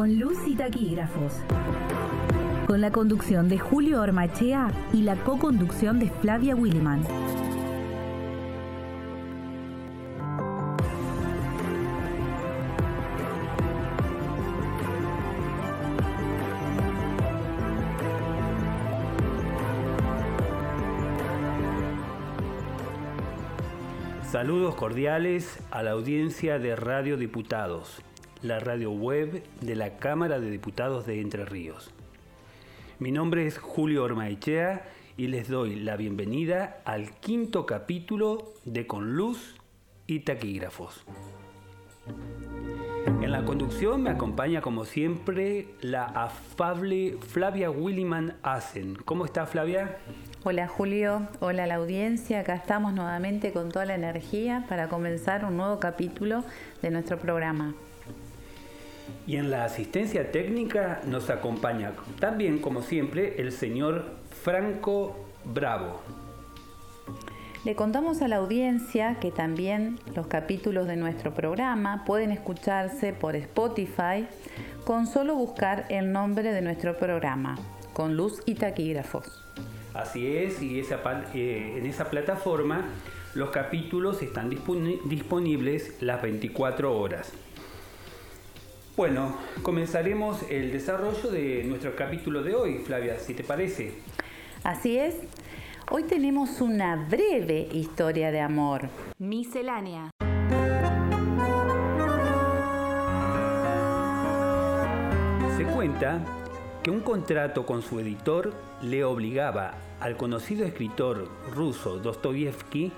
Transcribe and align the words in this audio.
con 0.00 0.18
luz 0.18 0.38
y 0.46 0.54
taquígrafos. 0.54 1.34
Con 2.66 2.80
la 2.80 2.90
conducción 2.90 3.50
de 3.50 3.58
Julio 3.58 4.00
Ormachea 4.00 4.72
y 4.94 5.02
la 5.02 5.14
co-conducción 5.14 5.98
de 5.98 6.08
Flavia 6.08 6.56
Williman. 6.56 7.02
Saludos 24.32 24.76
cordiales 24.76 25.58
a 25.70 25.82
la 25.82 25.90
audiencia 25.90 26.58
de 26.58 26.74
Radio 26.74 27.18
Diputados, 27.18 28.00
la 28.42 28.58
radio 28.58 28.90
web 28.90 29.42
de 29.60 29.76
la 29.76 29.96
Cámara 29.96 30.40
de 30.40 30.50
Diputados 30.50 31.06
de 31.06 31.20
Entre 31.20 31.44
Ríos. 31.44 31.90
Mi 32.98 33.12
nombre 33.12 33.46
es 33.46 33.58
Julio 33.58 34.04
Ormaechea 34.04 34.88
y 35.16 35.26
les 35.26 35.48
doy 35.48 35.76
la 35.76 35.96
bienvenida 35.96 36.80
al 36.84 37.10
quinto 37.20 37.66
capítulo 37.66 38.54
de 38.64 38.86
Con 38.86 39.14
Luz 39.14 39.56
y 40.06 40.20
Taquígrafos. 40.20 41.04
En 43.20 43.30
la 43.30 43.44
conducción 43.44 44.02
me 44.02 44.10
acompaña 44.10 44.62
como 44.62 44.86
siempre 44.86 45.68
la 45.82 46.04
afable 46.04 47.18
Flavia 47.20 47.70
Williman 47.70 48.36
Asen. 48.42 48.96
¿Cómo 49.04 49.26
está 49.26 49.44
Flavia? 49.46 49.98
Hola 50.44 50.66
Julio, 50.66 51.28
hola 51.40 51.66
la 51.66 51.74
audiencia, 51.74 52.40
acá 52.40 52.54
estamos 52.54 52.94
nuevamente 52.94 53.52
con 53.52 53.70
toda 53.70 53.84
la 53.84 53.94
energía 53.94 54.64
para 54.68 54.88
comenzar 54.88 55.44
un 55.44 55.58
nuevo 55.58 55.78
capítulo 55.78 56.42
de 56.80 56.90
nuestro 56.90 57.18
programa. 57.18 57.74
Y 59.30 59.36
en 59.36 59.48
la 59.48 59.62
asistencia 59.62 60.32
técnica 60.32 61.02
nos 61.06 61.30
acompaña 61.30 61.92
también, 62.18 62.58
como 62.58 62.82
siempre, 62.82 63.40
el 63.40 63.52
señor 63.52 64.06
Franco 64.42 65.24
Bravo. 65.44 66.00
Le 67.64 67.76
contamos 67.76 68.22
a 68.22 68.26
la 68.26 68.38
audiencia 68.38 69.20
que 69.20 69.30
también 69.30 70.00
los 70.16 70.26
capítulos 70.26 70.88
de 70.88 70.96
nuestro 70.96 71.32
programa 71.32 72.04
pueden 72.04 72.32
escucharse 72.32 73.12
por 73.12 73.36
Spotify 73.36 74.26
con 74.84 75.06
solo 75.06 75.36
buscar 75.36 75.86
el 75.90 76.10
nombre 76.10 76.52
de 76.52 76.60
nuestro 76.60 76.98
programa, 76.98 77.56
con 77.92 78.16
luz 78.16 78.42
y 78.46 78.56
taquígrafos. 78.56 79.44
Así 79.94 80.26
es, 80.26 80.60
y 80.60 80.80
eh, 80.80 81.78
en 81.78 81.86
esa 81.86 82.10
plataforma 82.10 82.84
los 83.34 83.50
capítulos 83.50 84.22
están 84.22 84.50
disponibles 84.50 86.02
las 86.02 86.20
24 86.20 86.98
horas. 86.98 87.32
Bueno, 88.96 89.36
comenzaremos 89.62 90.42
el 90.50 90.72
desarrollo 90.72 91.30
de 91.30 91.62
nuestro 91.64 91.94
capítulo 91.94 92.42
de 92.42 92.54
hoy, 92.54 92.78
Flavia, 92.78 93.18
si 93.18 93.34
te 93.34 93.44
parece. 93.44 93.94
Así 94.64 94.98
es. 94.98 95.14
Hoy 95.90 96.02
tenemos 96.04 96.60
una 96.60 96.96
breve 96.96 97.68
historia 97.72 98.32
de 98.32 98.40
amor. 98.40 98.88
Miscelánea. 99.18 100.10
Se 105.56 105.64
cuenta 105.64 106.20
que 106.82 106.90
un 106.90 107.00
contrato 107.00 107.64
con 107.64 107.82
su 107.82 108.00
editor 108.00 108.52
le 108.82 109.04
obligaba 109.04 109.74
al 110.00 110.16
conocido 110.16 110.66
escritor 110.66 111.28
ruso 111.54 111.98
Dostoyevsky 111.98 112.92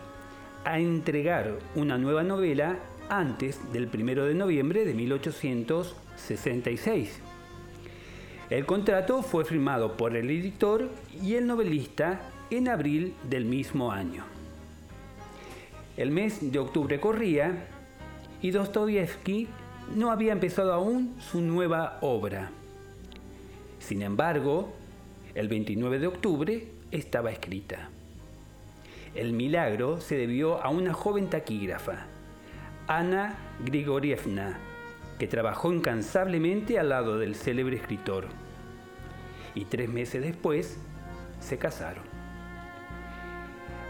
a 0.64 0.78
entregar 0.78 1.58
una 1.74 1.98
nueva 1.98 2.22
novela 2.22 2.78
antes 3.12 3.60
del 3.74 3.90
1 3.92 4.24
de 4.24 4.34
noviembre 4.34 4.86
de 4.86 4.94
1866. 4.94 7.20
El 8.48 8.64
contrato 8.64 9.22
fue 9.22 9.44
firmado 9.44 9.98
por 9.98 10.16
el 10.16 10.30
editor 10.30 10.88
y 11.22 11.34
el 11.34 11.46
novelista 11.46 12.22
en 12.50 12.68
abril 12.68 13.12
del 13.28 13.44
mismo 13.44 13.92
año. 13.92 14.24
El 15.98 16.10
mes 16.10 16.52
de 16.52 16.58
octubre 16.58 16.98
corría 17.00 17.66
y 18.40 18.50
Dostoyevsky 18.50 19.46
no 19.94 20.10
había 20.10 20.32
empezado 20.32 20.72
aún 20.72 21.14
su 21.18 21.42
nueva 21.42 21.98
obra. 22.00 22.50
Sin 23.78 24.00
embargo, 24.00 24.72
el 25.34 25.48
29 25.48 25.98
de 25.98 26.06
octubre 26.06 26.66
estaba 26.90 27.30
escrita. 27.30 27.90
El 29.14 29.34
milagro 29.34 30.00
se 30.00 30.16
debió 30.16 30.64
a 30.64 30.70
una 30.70 30.94
joven 30.94 31.28
taquígrafa, 31.28 32.06
Ana 32.88 33.36
Grigorievna, 33.64 34.58
que 35.18 35.26
trabajó 35.28 35.72
incansablemente 35.72 36.78
al 36.78 36.88
lado 36.88 37.18
del 37.18 37.34
célebre 37.34 37.76
escritor. 37.76 38.26
Y 39.54 39.66
tres 39.66 39.88
meses 39.88 40.22
después 40.22 40.78
se 41.38 41.58
casaron. 41.58 42.04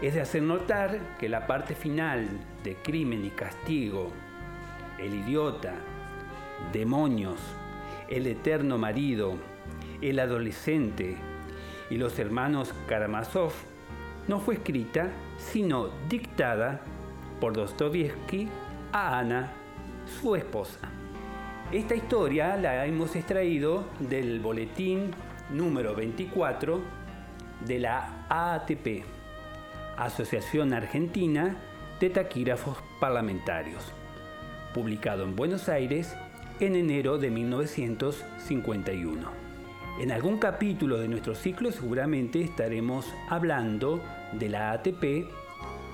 Es 0.01 0.13
de 0.13 0.21
hacer 0.21 0.43
notar 0.43 0.99
que 1.17 1.29
la 1.29 1.47
parte 1.47 1.75
final 1.75 2.27
de 2.63 2.75
Crimen 2.75 3.25
y 3.25 3.29
Castigo, 3.29 4.11
El 4.99 5.15
idiota, 5.15 5.73
Demonios, 6.71 7.39
El 8.09 8.27
eterno 8.27 8.77
marido, 8.77 9.37
el 10.01 10.19
adolescente 10.19 11.17
y 11.89 11.97
los 11.97 12.19
hermanos 12.19 12.73
Karamazov 12.87 13.53
no 14.27 14.39
fue 14.39 14.55
escrita, 14.55 15.09
sino 15.37 15.89
dictada 16.09 16.81
por 17.39 17.53
Dostoevsky 17.53 18.49
a 18.93 19.19
Ana, 19.19 19.51
su 20.21 20.35
esposa. 20.35 20.79
Esta 21.71 21.95
historia 21.95 22.55
la 22.57 22.85
hemos 22.85 23.15
extraído 23.15 23.85
del 23.99 24.39
boletín 24.39 25.09
número 25.49 25.95
24 25.95 26.79
de 27.65 27.79
la 27.79 28.27
AATP, 28.29 29.03
Asociación 29.97 30.73
Argentina 30.73 31.57
de 31.99 32.11
Taquígrafos 32.11 32.77
Parlamentarios, 32.99 33.91
publicado 34.75 35.23
en 35.23 35.35
Buenos 35.35 35.69
Aires 35.69 36.15
en 36.59 36.75
enero 36.75 37.17
de 37.17 37.31
1951. 37.31 39.27
En 39.99 40.11
algún 40.11 40.37
capítulo 40.37 40.99
de 40.99 41.07
nuestro 41.07 41.33
ciclo 41.33 41.71
seguramente 41.71 42.41
estaremos 42.41 43.11
hablando 43.27 43.99
de 44.33 44.49
la 44.49 44.71
ATP, 44.71 45.25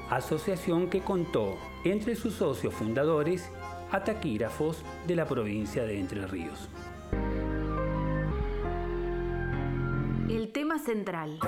asociación 0.09 0.90
que 0.90 1.00
contó 1.00 1.58
entre 1.84 2.16
sus 2.16 2.34
socios 2.34 2.73
fundadores 2.73 3.50
a 3.91 4.03
taquígrafos 4.03 4.84
de 5.07 5.16
la 5.16 5.28
provincia 5.28 5.84
de 5.84 6.00
Entre 6.00 6.25
Ríos. 6.28 6.69
El 10.29 10.51
tema 10.51 10.78
central. 10.78 11.40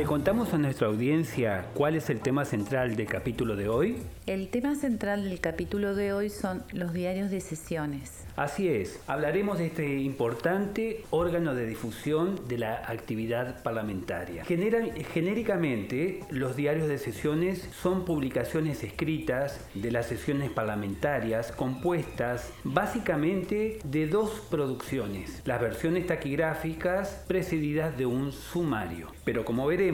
¿Le 0.00 0.06
contamos 0.06 0.54
a 0.54 0.56
nuestra 0.56 0.86
audiencia 0.86 1.66
cuál 1.74 1.94
es 1.94 2.08
el 2.08 2.20
tema 2.20 2.46
central 2.46 2.96
del 2.96 3.06
capítulo 3.06 3.54
de 3.54 3.68
hoy? 3.68 3.98
El 4.26 4.48
tema 4.48 4.74
central 4.74 5.24
del 5.24 5.40
capítulo 5.40 5.94
de 5.94 6.14
hoy 6.14 6.30
son 6.30 6.62
los 6.72 6.94
diarios 6.94 7.30
de 7.30 7.42
sesiones. 7.42 8.24
Así 8.34 8.68
es, 8.68 8.98
hablaremos 9.06 9.58
de 9.58 9.66
este 9.66 9.98
importante 9.98 11.04
órgano 11.10 11.54
de 11.54 11.66
difusión 11.66 12.40
de 12.48 12.56
la 12.56 12.76
actividad 12.76 13.62
parlamentaria. 13.62 14.42
genéricamente, 14.46 16.20
los 16.30 16.56
diarios 16.56 16.88
de 16.88 16.96
sesiones 16.96 17.68
son 17.78 18.06
publicaciones 18.06 18.82
escritas 18.82 19.60
de 19.74 19.90
las 19.90 20.06
sesiones 20.06 20.50
parlamentarias 20.50 21.52
compuestas 21.52 22.50
básicamente 22.64 23.78
de 23.84 24.06
dos 24.06 24.30
producciones, 24.48 25.42
las 25.44 25.60
versiones 25.60 26.06
taquigráficas 26.06 27.22
precedidas 27.28 27.98
de 27.98 28.06
un 28.06 28.32
sumario. 28.32 29.08
Pero 29.24 29.44
como 29.44 29.66
veremos, 29.66 29.89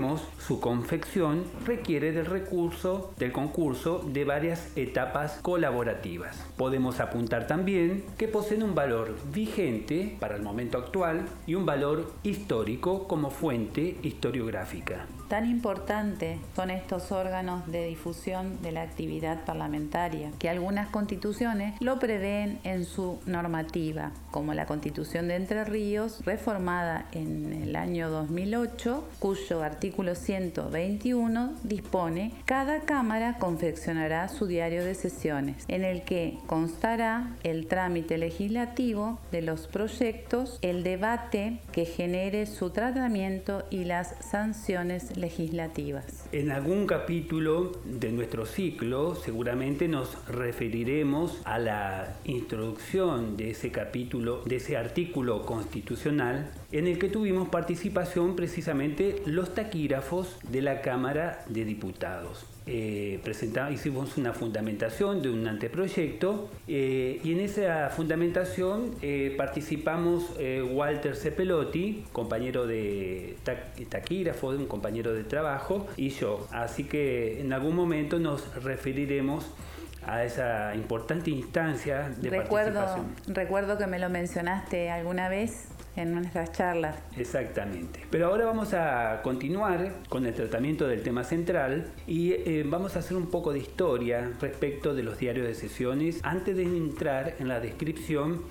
su 0.46 0.60
confección 0.60 1.44
requiere 1.64 2.12
del 2.12 2.26
recurso 2.26 3.14
del 3.18 3.32
concurso 3.32 4.04
de 4.06 4.24
varias 4.26 4.76
etapas 4.76 5.38
colaborativas. 5.40 6.36
Podemos 6.58 7.00
apuntar 7.00 7.46
también 7.46 8.04
que 8.18 8.28
poseen 8.28 8.62
un 8.62 8.74
valor 8.74 9.14
vigente 9.32 10.16
para 10.20 10.36
el 10.36 10.42
momento 10.42 10.76
actual 10.76 11.26
y 11.46 11.54
un 11.54 11.64
valor 11.64 12.12
histórico 12.22 13.08
como 13.08 13.30
fuente 13.30 13.96
historiográfica. 14.02 15.06
Tan 15.28 15.44
importante 15.50 16.38
son 16.54 16.70
estos 16.70 17.10
órganos 17.10 17.66
de 17.66 17.86
difusión 17.86 18.62
de 18.62 18.70
la 18.70 18.82
actividad 18.82 19.44
parlamentaria 19.44 20.30
que 20.38 20.48
algunas 20.48 20.88
constituciones 20.88 21.74
lo 21.80 21.98
prevén 21.98 22.60
en 22.62 22.84
su 22.84 23.18
normativa, 23.26 24.12
como 24.30 24.54
la 24.54 24.66
Constitución 24.66 25.26
de 25.26 25.34
Entre 25.34 25.64
Ríos, 25.64 26.24
reformada 26.24 27.06
en 27.10 27.52
el 27.52 27.74
año 27.74 28.08
2008, 28.08 29.08
cuyo 29.18 29.62
artículo 29.62 30.14
121 30.14 31.54
dispone 31.64 32.32
cada 32.44 32.80
Cámara 32.80 33.38
confeccionará 33.38 34.28
su 34.28 34.46
diario 34.46 34.84
de 34.84 34.94
sesiones, 34.94 35.64
en 35.66 35.84
el 35.84 36.02
que 36.02 36.38
constará 36.46 37.34
el 37.42 37.66
trámite 37.66 38.16
legislativo 38.16 39.18
de 39.32 39.42
los 39.42 39.66
proyectos, 39.66 40.60
el 40.62 40.84
debate 40.84 41.60
que 41.72 41.84
genere 41.84 42.46
su 42.46 42.70
tratamiento 42.70 43.64
y 43.70 43.84
las 43.84 44.14
sanciones 44.20 45.15
legislativas. 45.16 46.28
En 46.32 46.50
algún 46.50 46.86
capítulo 46.86 47.72
de 47.84 48.12
nuestro 48.12 48.46
ciclo 48.46 49.14
seguramente 49.14 49.88
nos 49.88 50.26
referiremos 50.28 51.40
a 51.44 51.58
la 51.58 52.16
introducción 52.24 53.36
de 53.36 53.50
ese 53.50 53.70
capítulo, 53.70 54.42
de 54.44 54.56
ese 54.56 54.76
artículo 54.76 55.42
constitucional 55.42 56.50
en 56.72 56.86
el 56.86 56.98
que 56.98 57.08
tuvimos 57.08 57.48
participación 57.48 58.36
precisamente 58.36 59.22
los 59.26 59.54
taquígrafos 59.54 60.38
de 60.50 60.62
la 60.62 60.80
Cámara 60.82 61.44
de 61.48 61.64
Diputados. 61.64 62.55
Eh, 62.68 63.20
hicimos 63.70 64.16
una 64.16 64.32
fundamentación 64.32 65.22
de 65.22 65.30
un 65.30 65.46
anteproyecto 65.46 66.50
eh, 66.66 67.20
y 67.22 67.32
en 67.32 67.40
esa 67.40 67.90
fundamentación 67.90 68.90
eh, 69.02 69.34
participamos 69.36 70.32
Walter 70.72 71.14
Cepelotti, 71.14 72.04
compañero 72.12 72.66
de 72.66 73.36
taquígrafo, 73.88 74.48
un 74.48 74.66
compañero 74.66 75.14
de 75.14 75.22
trabajo, 75.22 75.86
y 75.96 76.10
yo. 76.10 76.48
Así 76.50 76.84
que 76.84 77.40
en 77.40 77.52
algún 77.52 77.76
momento 77.76 78.18
nos 78.18 78.62
referiremos 78.62 79.46
a 80.04 80.24
esa 80.24 80.74
importante 80.74 81.30
instancia 81.30 82.10
de 82.16 82.30
recuerdo, 82.30 82.80
participación. 82.80 83.34
Recuerdo 83.34 83.78
que 83.78 83.86
me 83.86 83.98
lo 83.98 84.08
mencionaste 84.08 84.90
alguna 84.90 85.28
vez 85.28 85.68
en 85.96 86.14
nuestras 86.14 86.52
charlas. 86.52 86.96
Exactamente. 87.16 88.04
Pero 88.10 88.26
ahora 88.26 88.44
vamos 88.44 88.74
a 88.74 89.20
continuar 89.22 89.94
con 90.08 90.26
el 90.26 90.34
tratamiento 90.34 90.86
del 90.86 91.02
tema 91.02 91.24
central 91.24 91.90
y 92.06 92.32
eh, 92.32 92.64
vamos 92.66 92.96
a 92.96 93.00
hacer 93.00 93.16
un 93.16 93.26
poco 93.26 93.52
de 93.52 93.58
historia 93.60 94.30
respecto 94.40 94.94
de 94.94 95.02
los 95.02 95.18
diarios 95.18 95.46
de 95.46 95.54
sesiones 95.54 96.20
antes 96.22 96.56
de 96.56 96.62
entrar 96.62 97.34
en 97.38 97.48
la 97.48 97.60
descripción 97.60 98.42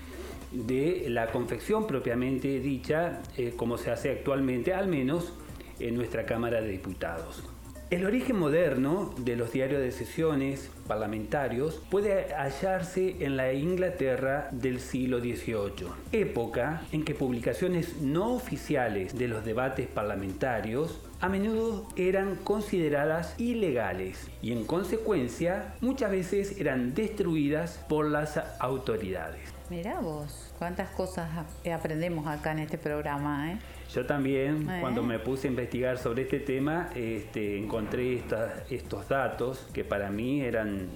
de 0.51 1.05
la 1.09 1.27
confección 1.27 1.85
propiamente 1.85 2.59
dicha, 2.59 3.21
eh, 3.37 3.53
como 3.55 3.77
se 3.77 3.91
hace 3.91 4.11
actualmente, 4.11 4.73
al 4.73 4.87
menos 4.87 5.33
en 5.79 5.95
nuestra 5.95 6.25
Cámara 6.25 6.61
de 6.61 6.69
Diputados. 6.69 7.43
El 7.91 8.03
origen 8.03 8.37
moderno 8.37 9.13
de 9.15 9.35
los 9.35 9.51
diarios 9.51 9.79
de 9.79 9.91
sesiones 9.91 10.71
parlamentarios 10.87 11.83
puede 11.91 12.33
hallarse 12.33 13.17
en 13.19 13.37
la 13.37 13.53
Inglaterra 13.53 14.49
del 14.51 14.79
siglo 14.79 15.19
XVIII, 15.19 15.89
época 16.11 16.81
en 16.91 17.05
que 17.05 17.13
publicaciones 17.13 18.01
no 18.01 18.33
oficiales 18.33 19.15
de 19.15 19.27
los 19.27 19.45
debates 19.45 19.87
parlamentarios 19.87 20.99
a 21.21 21.29
menudo 21.29 21.87
eran 21.95 22.37
consideradas 22.37 23.39
ilegales 23.39 24.31
y 24.41 24.51
en 24.51 24.65
consecuencia 24.65 25.75
muchas 25.79 26.09
veces 26.09 26.59
eran 26.59 26.95
destruidas 26.95 27.85
por 27.87 28.09
las 28.09 28.39
autoridades. 28.59 29.54
Mirá 29.69 29.99
vos, 29.99 30.53
cuántas 30.59 30.89
cosas 30.91 31.27
aprendemos 31.73 32.27
acá 32.27 32.51
en 32.51 32.59
este 32.59 32.77
programa, 32.77 33.51
¿eh? 33.51 33.57
Yo 33.91 34.05
también, 34.05 34.67
cuando 34.79 35.01
me 35.01 35.17
puse 35.17 35.47
a 35.47 35.51
investigar 35.51 35.97
sobre 35.97 36.21
este 36.23 36.39
tema, 36.39 36.89
este, 36.93 37.57
encontré 37.57 38.21
estos 38.69 39.07
datos 39.07 39.67
que 39.73 39.83
para 39.83 40.11
mí 40.11 40.41
eran 40.41 40.87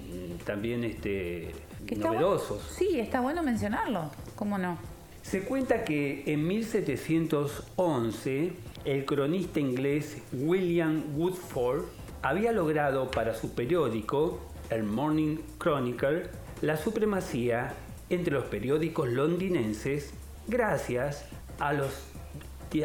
también 0.44 0.84
este, 0.84 1.50
novedosos. 1.96 2.62
sí, 2.76 3.00
está 3.00 3.20
bueno 3.20 3.42
mencionarlo, 3.42 4.12
¿cómo 4.36 4.56
no? 4.56 4.78
Se 5.22 5.42
cuenta 5.42 5.84
que 5.84 6.22
en 6.26 6.46
1711 6.46 8.52
el 8.84 9.04
cronista 9.04 9.60
inglés 9.60 10.18
William 10.32 11.02
Woodford 11.16 11.86
había 12.22 12.52
logrado 12.52 13.10
para 13.10 13.34
su 13.34 13.54
periódico, 13.54 14.40
el 14.70 14.84
Morning 14.84 15.38
Chronicle, 15.58 16.28
la 16.62 16.76
supremacía 16.76 17.74
entre 18.10 18.34
los 18.34 18.44
periódicos 18.46 19.08
londinenses 19.08 20.12
gracias 20.48 21.24
a, 21.60 21.72
los, 21.72 21.92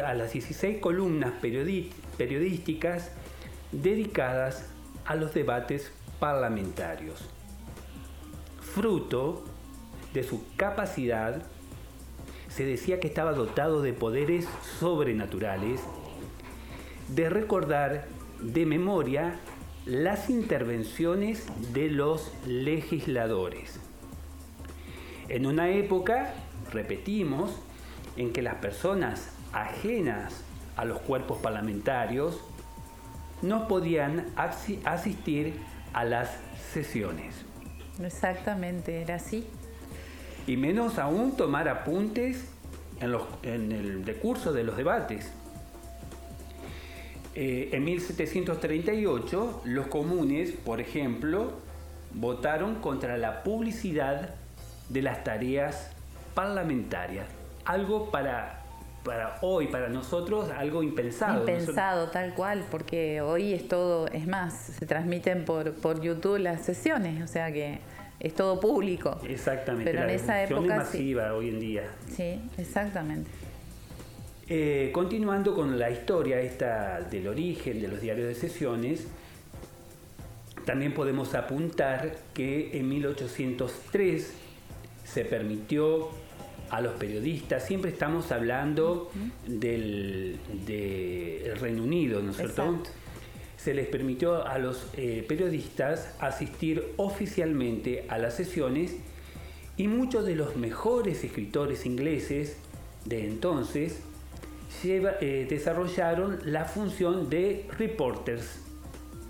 a 0.02 0.14
las 0.14 0.32
16 0.32 0.78
columnas 0.78 1.32
periodísticas 1.40 3.10
dedicadas 3.72 4.66
a 5.04 5.16
los 5.16 5.34
debates 5.34 5.92
parlamentarios. 6.20 7.28
Fruto 8.60 9.44
de 10.14 10.22
su 10.22 10.44
capacidad, 10.56 11.42
se 12.48 12.64
decía 12.64 13.00
que 13.00 13.08
estaba 13.08 13.32
dotado 13.32 13.82
de 13.82 13.92
poderes 13.92 14.46
sobrenaturales, 14.78 15.80
de 17.08 17.28
recordar 17.28 18.06
de 18.40 18.64
memoria 18.64 19.38
las 19.84 20.30
intervenciones 20.30 21.46
de 21.72 21.90
los 21.90 22.32
legisladores 22.46 23.80
en 25.28 25.46
una 25.46 25.70
época, 25.70 26.32
repetimos, 26.72 27.50
en 28.16 28.32
que 28.32 28.42
las 28.42 28.56
personas 28.56 29.30
ajenas 29.52 30.42
a 30.76 30.84
los 30.84 31.00
cuerpos 31.00 31.38
parlamentarios 31.38 32.40
no 33.42 33.68
podían 33.68 34.26
asistir 34.36 35.54
a 35.92 36.04
las 36.04 36.30
sesiones. 36.72 37.34
Exactamente, 38.02 39.02
era 39.02 39.16
así. 39.16 39.46
Y 40.46 40.56
menos 40.56 40.98
aún 40.98 41.36
tomar 41.36 41.68
apuntes 41.68 42.48
en, 43.00 43.72
el 43.72 44.04
decurso 44.04 44.52
de 44.52 44.64
los 44.64 44.76
debates. 44.76 45.32
Eh, 47.34 47.70
en 47.72 47.84
1738, 47.84 49.62
los 49.64 49.86
comunes, 49.88 50.52
por 50.52 50.80
ejemplo, 50.80 51.52
votaron 52.14 52.76
contra 52.76 53.18
la 53.18 53.42
publicidad 53.42 54.34
de 54.88 55.02
las 55.02 55.24
tareas 55.24 55.90
parlamentarias. 56.34 57.26
Algo 57.64 58.10
para, 58.10 58.62
para 59.04 59.38
hoy, 59.42 59.66
para 59.68 59.88
nosotros, 59.88 60.50
algo 60.50 60.82
impensado. 60.82 61.40
Impensado, 61.40 62.08
tal 62.10 62.34
cual, 62.34 62.64
porque 62.70 63.20
hoy 63.20 63.52
es 63.52 63.66
todo, 63.68 64.06
es 64.08 64.26
más, 64.26 64.54
se 64.54 64.86
transmiten 64.86 65.44
por, 65.44 65.74
por 65.74 66.00
YouTube 66.00 66.38
las 66.38 66.64
sesiones, 66.64 67.22
o 67.22 67.26
sea 67.26 67.52
que 67.52 67.80
es 68.20 68.34
todo 68.34 68.60
público. 68.60 69.20
Exactamente. 69.28 69.90
Pero 69.90 70.04
en 70.04 70.10
esa 70.10 70.42
época. 70.42 70.76
masiva 70.76 71.34
hoy 71.34 71.50
en 71.50 71.60
día. 71.60 71.82
Sí, 72.14 72.40
exactamente. 72.58 73.30
Eh, 74.48 74.90
continuando 74.92 75.54
con 75.54 75.76
la 75.76 75.90
historia 75.90 76.40
esta 76.40 77.00
del 77.00 77.26
origen 77.26 77.80
de 77.80 77.88
los 77.88 78.00
diarios 78.00 78.28
de 78.28 78.34
sesiones, 78.34 79.06
también 80.64 80.94
podemos 80.94 81.34
apuntar 81.34 82.16
que 82.32 82.78
en 82.78 82.88
1803 82.88 84.45
se 85.06 85.24
permitió 85.24 86.10
a 86.70 86.80
los 86.80 86.94
periodistas, 86.94 87.64
siempre 87.64 87.90
estamos 87.90 88.32
hablando 88.32 89.10
del, 89.46 90.38
Reino 91.60 91.84
Unido, 91.84 92.20
¿no 92.22 92.32
es 92.32 92.36
cierto? 92.36 92.82
Se 93.56 93.72
les 93.72 93.86
permitió 93.86 94.46
a 94.46 94.58
los 94.58 94.88
eh, 94.96 95.24
periodistas 95.26 96.14
asistir 96.20 96.92
oficialmente 96.96 98.04
a 98.08 98.18
las 98.18 98.34
sesiones 98.34 98.96
y 99.76 99.88
muchos 99.88 100.26
de 100.26 100.36
los 100.36 100.56
mejores 100.56 101.24
escritores 101.24 101.86
ingleses 101.86 102.58
de 103.04 103.26
entonces 103.26 104.00
eh, 104.84 105.46
desarrollaron 105.48 106.38
la 106.44 106.64
función 106.64 107.30
de 107.30 107.66
reporters 107.78 108.60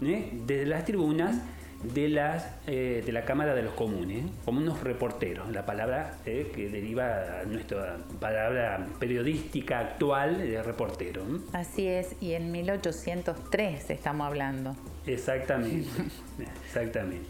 ¿eh? 0.03 0.31
desde 0.47 0.67
las 0.67 0.85
tribunas 0.85 1.37
de, 1.83 2.09
las, 2.09 2.47
eh, 2.67 3.03
de 3.05 3.13
la 3.13 3.25
Cámara 3.25 3.55
de 3.55 3.63
los 3.63 3.75
Comunes, 3.75 4.25
como 4.45 4.61
unos 4.61 4.83
reporteros, 4.83 5.51
la 5.51 5.67
palabra 5.67 6.19
eh, 6.25 6.51
que 6.55 6.69
deriva 6.69 7.41
a 7.41 7.45
nuestra 7.45 7.99
palabra 8.21 8.87
periodística 8.99 9.79
actual 9.79 10.39
de 10.39 10.63
reportero. 10.63 11.23
Así 11.53 11.87
es, 11.87 12.17
y 12.21 12.33
en 12.33 12.51
1803 12.53 13.91
estamos 13.91 14.27
hablando. 14.27 14.77
Exactamente, 15.07 15.89
exactamente. 16.67 17.29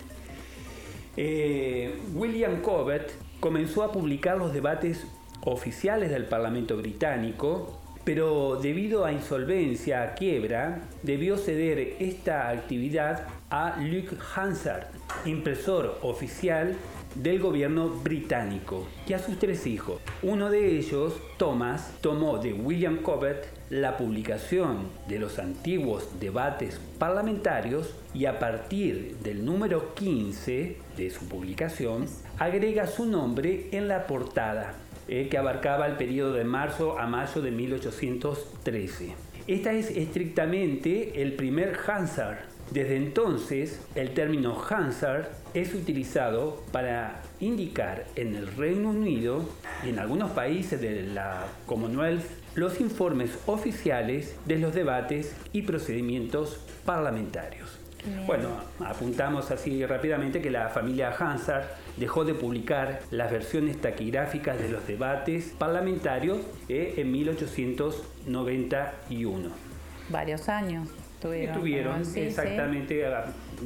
Eh, 1.17 1.99
William 2.15 2.61
Cobbett 2.61 3.13
comenzó 3.41 3.83
a 3.83 3.93
publicar 3.93 4.37
los 4.37 4.53
debates 4.53 5.07
oficiales 5.43 6.11
del 6.11 6.27
Parlamento 6.27 6.77
británico 6.77 7.81
pero 8.07 8.61
debido 8.63 9.05
a 9.05 9.11
insolvencia, 9.11 10.05
a 10.05 10.15
quiebra, 10.15 10.83
debió 11.03 11.37
ceder 11.37 11.97
esta 11.99 12.51
actividad 12.51 13.25
a 13.51 13.77
Luke 13.81 14.17
Hansard, 14.35 14.87
impresor 15.25 15.99
oficial 16.03 16.77
del 17.15 17.41
gobierno 17.41 17.89
británico, 17.89 18.87
y 19.07 19.15
a 19.15 19.19
sus 19.19 19.39
tres 19.39 19.67
hijos. 19.67 20.01
Uno 20.23 20.51
de 20.51 20.77
ellos, 20.77 21.15
Thomas, 21.39 21.93
tomó 22.01 22.39
de 22.39 22.53
William 22.53 22.99
Cobbett 22.99 23.47
la 23.71 23.97
publicación 23.97 24.89
de 25.09 25.19
los 25.19 25.39
antiguos 25.39 26.21
debates 26.21 26.81
parlamentarios 26.99 27.95
y 28.15 28.27
a 28.27 28.39
partir 28.39 29.17
del 29.23 29.45
número 29.45 29.95
15 29.95 30.77
de 30.97 31.11
su 31.11 31.27
publicación 31.29 32.07
agrega 32.39 32.87
su 32.87 33.07
nombre 33.07 33.69
en 33.73 33.89
la 33.89 34.07
portada 34.07 34.75
eh, 35.09 35.29
que 35.29 35.39
abarcaba 35.39 35.87
el 35.87 35.97
periodo 35.97 36.33
de 36.33 36.45
marzo 36.45 36.99
a 36.99 37.07
mayo 37.07 37.41
de 37.41 37.51
1813. 37.51 39.15
Esta 39.47 39.73
es 39.73 39.91
estrictamente 39.91 41.23
el 41.23 41.35
primer 41.35 41.79
Hansard. 41.87 42.56
Desde 42.71 42.97
entonces, 42.97 43.81
el 43.95 44.15
término 44.15 44.57
Hansard 44.69 45.27
es 45.55 45.73
utilizado 45.73 46.65
para 46.73 47.23
indicar 47.41 48.05
en 48.17 48.35
el 48.35 48.49
Reino 48.49 48.91
Unido 48.91 49.49
y 49.85 49.91
en 49.91 50.01
algunos 50.01 50.33
países 50.33 50.81
de 50.81 51.03
la 51.03 51.45
Commonwealth 51.67 52.25
los 52.55 52.81
informes 52.81 53.39
oficiales 53.47 54.37
de 54.47 54.59
los 54.59 54.75
debates 54.75 55.37
y 55.53 55.63
procedimientos 55.63 56.61
parlamentarios. 56.85 57.79
Bueno, 58.27 58.51
apuntamos 58.85 59.51
así 59.51 59.83
rápidamente 59.85 60.41
que 60.41 60.51
la 60.51 60.69
familia 60.69 61.13
Hansard 61.19 61.65
dejó 61.97 62.25
de 62.25 62.35
publicar 62.35 63.01
las 63.11 63.33
versiones 63.33 63.81
taquigráficas 63.81 64.61
de 64.61 64.69
los 64.69 64.87
debates 64.87 65.53
parlamentarios 65.59 66.39
eh, 66.69 66.95
en 66.99 67.11
1891. 67.11 69.49
Varios 70.09 70.49
años 70.49 70.89
tuvieron. 71.21 71.59
Tuvieron, 71.59 72.03
exactamente, 72.17 73.05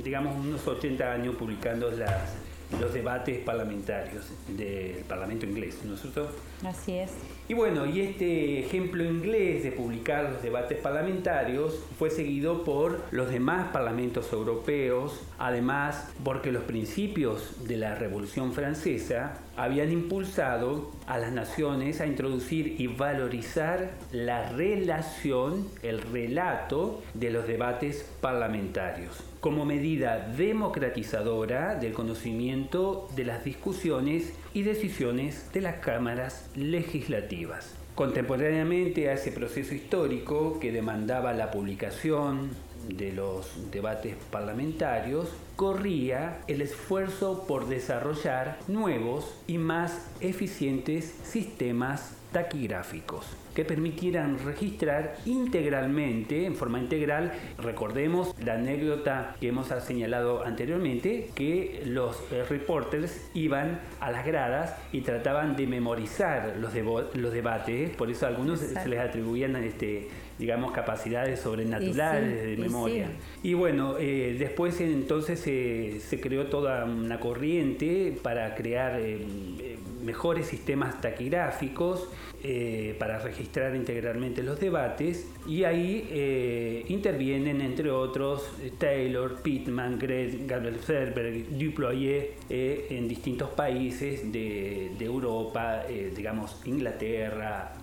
digamos, 0.02 0.36
unos 0.36 0.66
80 0.66 1.12
años 1.12 1.36
publicando 1.36 1.90
las, 1.90 2.34
los 2.80 2.92
debates 2.92 3.38
parlamentarios 3.38 4.26
del 4.48 5.04
Parlamento 5.08 5.46
inglés, 5.46 5.78
¿no 5.84 5.94
es 5.94 6.00
cierto? 6.00 6.30
Así 6.64 6.92
es. 6.94 7.10
Y 7.50 7.52
bueno, 7.52 7.84
y 7.84 8.00
este 8.00 8.60
ejemplo 8.60 9.02
inglés 9.02 9.64
de 9.64 9.72
publicar 9.72 10.30
los 10.30 10.40
debates 10.40 10.78
parlamentarios 10.78 11.84
fue 11.98 12.08
seguido 12.08 12.62
por 12.62 13.02
los 13.10 13.28
demás 13.28 13.72
parlamentos 13.72 14.32
europeos, 14.32 15.20
además 15.36 16.12
porque 16.22 16.52
los 16.52 16.62
principios 16.62 17.66
de 17.66 17.76
la 17.76 17.96
Revolución 17.96 18.52
Francesa 18.52 19.40
habían 19.56 19.90
impulsado 19.90 20.92
a 21.08 21.18
las 21.18 21.32
naciones 21.32 22.00
a 22.00 22.06
introducir 22.06 22.80
y 22.80 22.86
valorizar 22.86 23.94
la 24.12 24.52
relación, 24.52 25.66
el 25.82 26.02
relato 26.02 27.02
de 27.14 27.30
los 27.30 27.48
debates 27.48 28.08
parlamentarios 28.20 29.24
como 29.40 29.64
medida 29.64 30.18
democratizadora 30.36 31.74
del 31.74 31.94
conocimiento 31.94 33.08
de 33.16 33.24
las 33.24 33.42
discusiones 33.42 34.34
y 34.54 34.62
decisiones 34.62 35.52
de 35.52 35.60
las 35.60 35.76
cámaras 35.76 36.50
legislativas. 36.54 37.74
Contemporáneamente 37.94 39.08
a 39.08 39.14
ese 39.14 39.32
proceso 39.32 39.74
histórico 39.74 40.58
que 40.60 40.72
demandaba 40.72 41.32
la 41.32 41.50
publicación 41.50 42.50
de 42.88 43.12
los 43.12 43.70
debates 43.70 44.16
parlamentarios, 44.30 45.28
corría 45.56 46.40
el 46.46 46.62
esfuerzo 46.62 47.44
por 47.46 47.68
desarrollar 47.68 48.58
nuevos 48.68 49.34
y 49.46 49.58
más 49.58 50.08
eficientes 50.20 51.14
sistemas 51.24 52.16
taquigráficos 52.32 53.26
que 53.54 53.64
permitieran 53.64 54.38
registrar 54.44 55.16
integralmente, 55.26 56.46
en 56.46 56.54
forma 56.54 56.78
integral, 56.78 57.32
recordemos 57.58 58.34
la 58.44 58.54
anécdota 58.54 59.36
que 59.40 59.48
hemos 59.48 59.68
señalado 59.84 60.44
anteriormente, 60.44 61.30
que 61.34 61.82
los 61.86 62.16
eh, 62.32 62.44
reporters 62.48 63.28
iban 63.34 63.80
a 64.00 64.10
las 64.10 64.24
gradas 64.24 64.76
y 64.92 65.00
trataban 65.00 65.56
de 65.56 65.66
memorizar 65.66 66.56
los, 66.58 66.72
los 67.14 67.32
debates, 67.32 67.90
por 67.96 68.10
eso 68.10 68.26
a 68.26 68.28
algunos 68.28 68.60
se 68.60 68.88
les 68.88 69.00
atribuían 69.00 69.56
este, 69.56 70.08
digamos, 70.38 70.72
capacidades 70.72 71.40
sobrenaturales 71.40 72.42
de 72.42 72.56
memoria. 72.56 73.10
Y, 73.42 73.54
bueno, 73.54 73.96
eh, 73.98 74.36
después 74.38 74.80
entonces 74.80 75.40
se 75.40 76.20
creó 76.20 76.46
toda 76.46 76.84
una 76.84 77.20
corriente 77.20 78.16
para 78.22 78.54
crear 78.54 79.00
eh, 79.00 79.69
mejores 80.02 80.46
sistemas 80.46 81.00
taquigráficos 81.00 82.08
eh, 82.42 82.96
para 82.98 83.18
registrar 83.18 83.76
integralmente 83.76 84.42
los 84.42 84.58
debates 84.58 85.28
y 85.46 85.64
ahí 85.64 86.08
eh, 86.10 86.86
intervienen 86.88 87.60
entre 87.60 87.90
otros 87.90 88.50
Taylor, 88.78 89.42
Pittman, 89.42 89.98
Gabriel 89.98 90.80
Serberg, 90.80 91.50
Duployer 91.50 92.34
eh, 92.48 92.86
en 92.90 93.08
distintos 93.08 93.50
países 93.50 94.32
de, 94.32 94.92
de 94.98 95.04
Europa, 95.04 95.82
digamos 96.14 96.62
Inglaterra, 96.64 97.74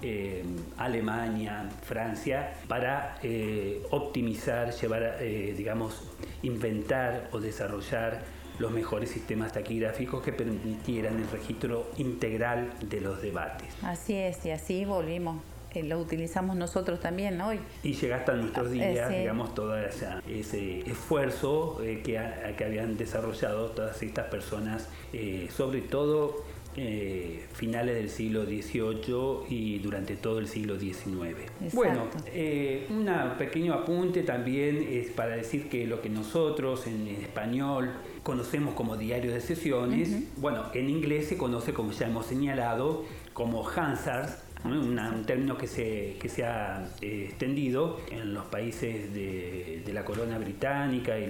Alemania, 0.78 1.70
Francia, 1.84 2.54
para 2.68 3.20
optimizar, 3.92 4.72
llevar, 4.74 5.20
digamos, 5.20 6.02
inventar 6.42 7.30
o 7.32 7.40
desarrollar 7.40 8.37
los 8.60 8.72
mejores 8.72 9.12
sistemas 9.12 9.54
taquigráficos 9.54 10.24
que 10.24 10.34
permitieran 10.34 11.18
el 11.18 11.30
registro 11.30 11.92
integral 11.98 12.74
de 12.82 13.02
los 13.02 13.22
debates. 13.22 13.68
Así 13.84 14.16
es, 14.16 14.46
y 14.46 14.52
así 14.52 14.86
volvimos 14.86 15.38
eh, 15.78 15.84
lo 15.84 16.00
utilizamos 16.00 16.56
nosotros 16.56 17.00
también 17.00 17.40
hoy. 17.42 17.60
Y 17.84 17.94
llega 17.94 18.18
hasta 18.18 18.34
nuestros 18.34 18.68
eh, 18.70 18.72
días, 18.72 19.10
digamos, 19.10 19.54
todo 19.54 19.78
ese 19.78 20.80
esfuerzo 20.90 21.82
eh, 21.84 22.02
que, 22.04 22.20
que, 22.56 22.66
habían 22.66 22.98
desarrollado 22.98 23.72
todas 23.72 24.02
estas 24.02 24.28
personas, 24.28 24.88
sobre 25.56 25.82
todo 25.82 26.44
eh, 26.78 27.44
finales 27.54 27.96
del 27.96 28.10
siglo 28.10 28.46
XVIII 28.46 29.48
y 29.50 29.80
durante 29.80 30.16
todo 30.16 30.38
el 30.38 30.48
siglo 30.48 30.80
XIX. 30.80 31.36
Bueno, 31.74 32.04
eh, 32.28 32.86
un 32.90 33.10
pequeño 33.40 33.74
apunte 33.74 34.22
también 34.22 34.88
es 34.88 35.10
para 35.10 35.36
decir 35.36 35.70
que 35.70 35.88
lo 35.88 36.02
que 36.02 36.10
nosotros 36.10 36.86
en 36.86 37.08
español 37.08 37.94
conocemos 38.22 38.76
como 38.76 38.96
diario 38.96 39.34
de 39.34 39.42
sesiones, 39.42 40.24
bueno, 40.38 40.66
en 40.76 40.90
inglés 40.90 41.28
se 41.28 41.38
conoce, 41.38 41.74
como 41.74 41.92
ya 41.92 42.08
hemos 42.08 42.28
señalado, 42.28 43.06
como 43.34 43.68
Hansard, 43.68 44.30
un 44.64 45.24
término 45.26 45.58
que 45.58 45.68
se, 45.68 46.18
que 46.20 46.30
se 46.30 46.44
ha 46.44 46.90
eh, 47.02 47.26
extendido 47.30 48.00
en 48.12 48.34
los 48.34 48.46
países 48.46 49.14
de, 49.14 49.82
de 49.86 49.94
la 49.94 50.06
corona 50.06 50.38
británica 50.38 51.18
y 51.18 51.26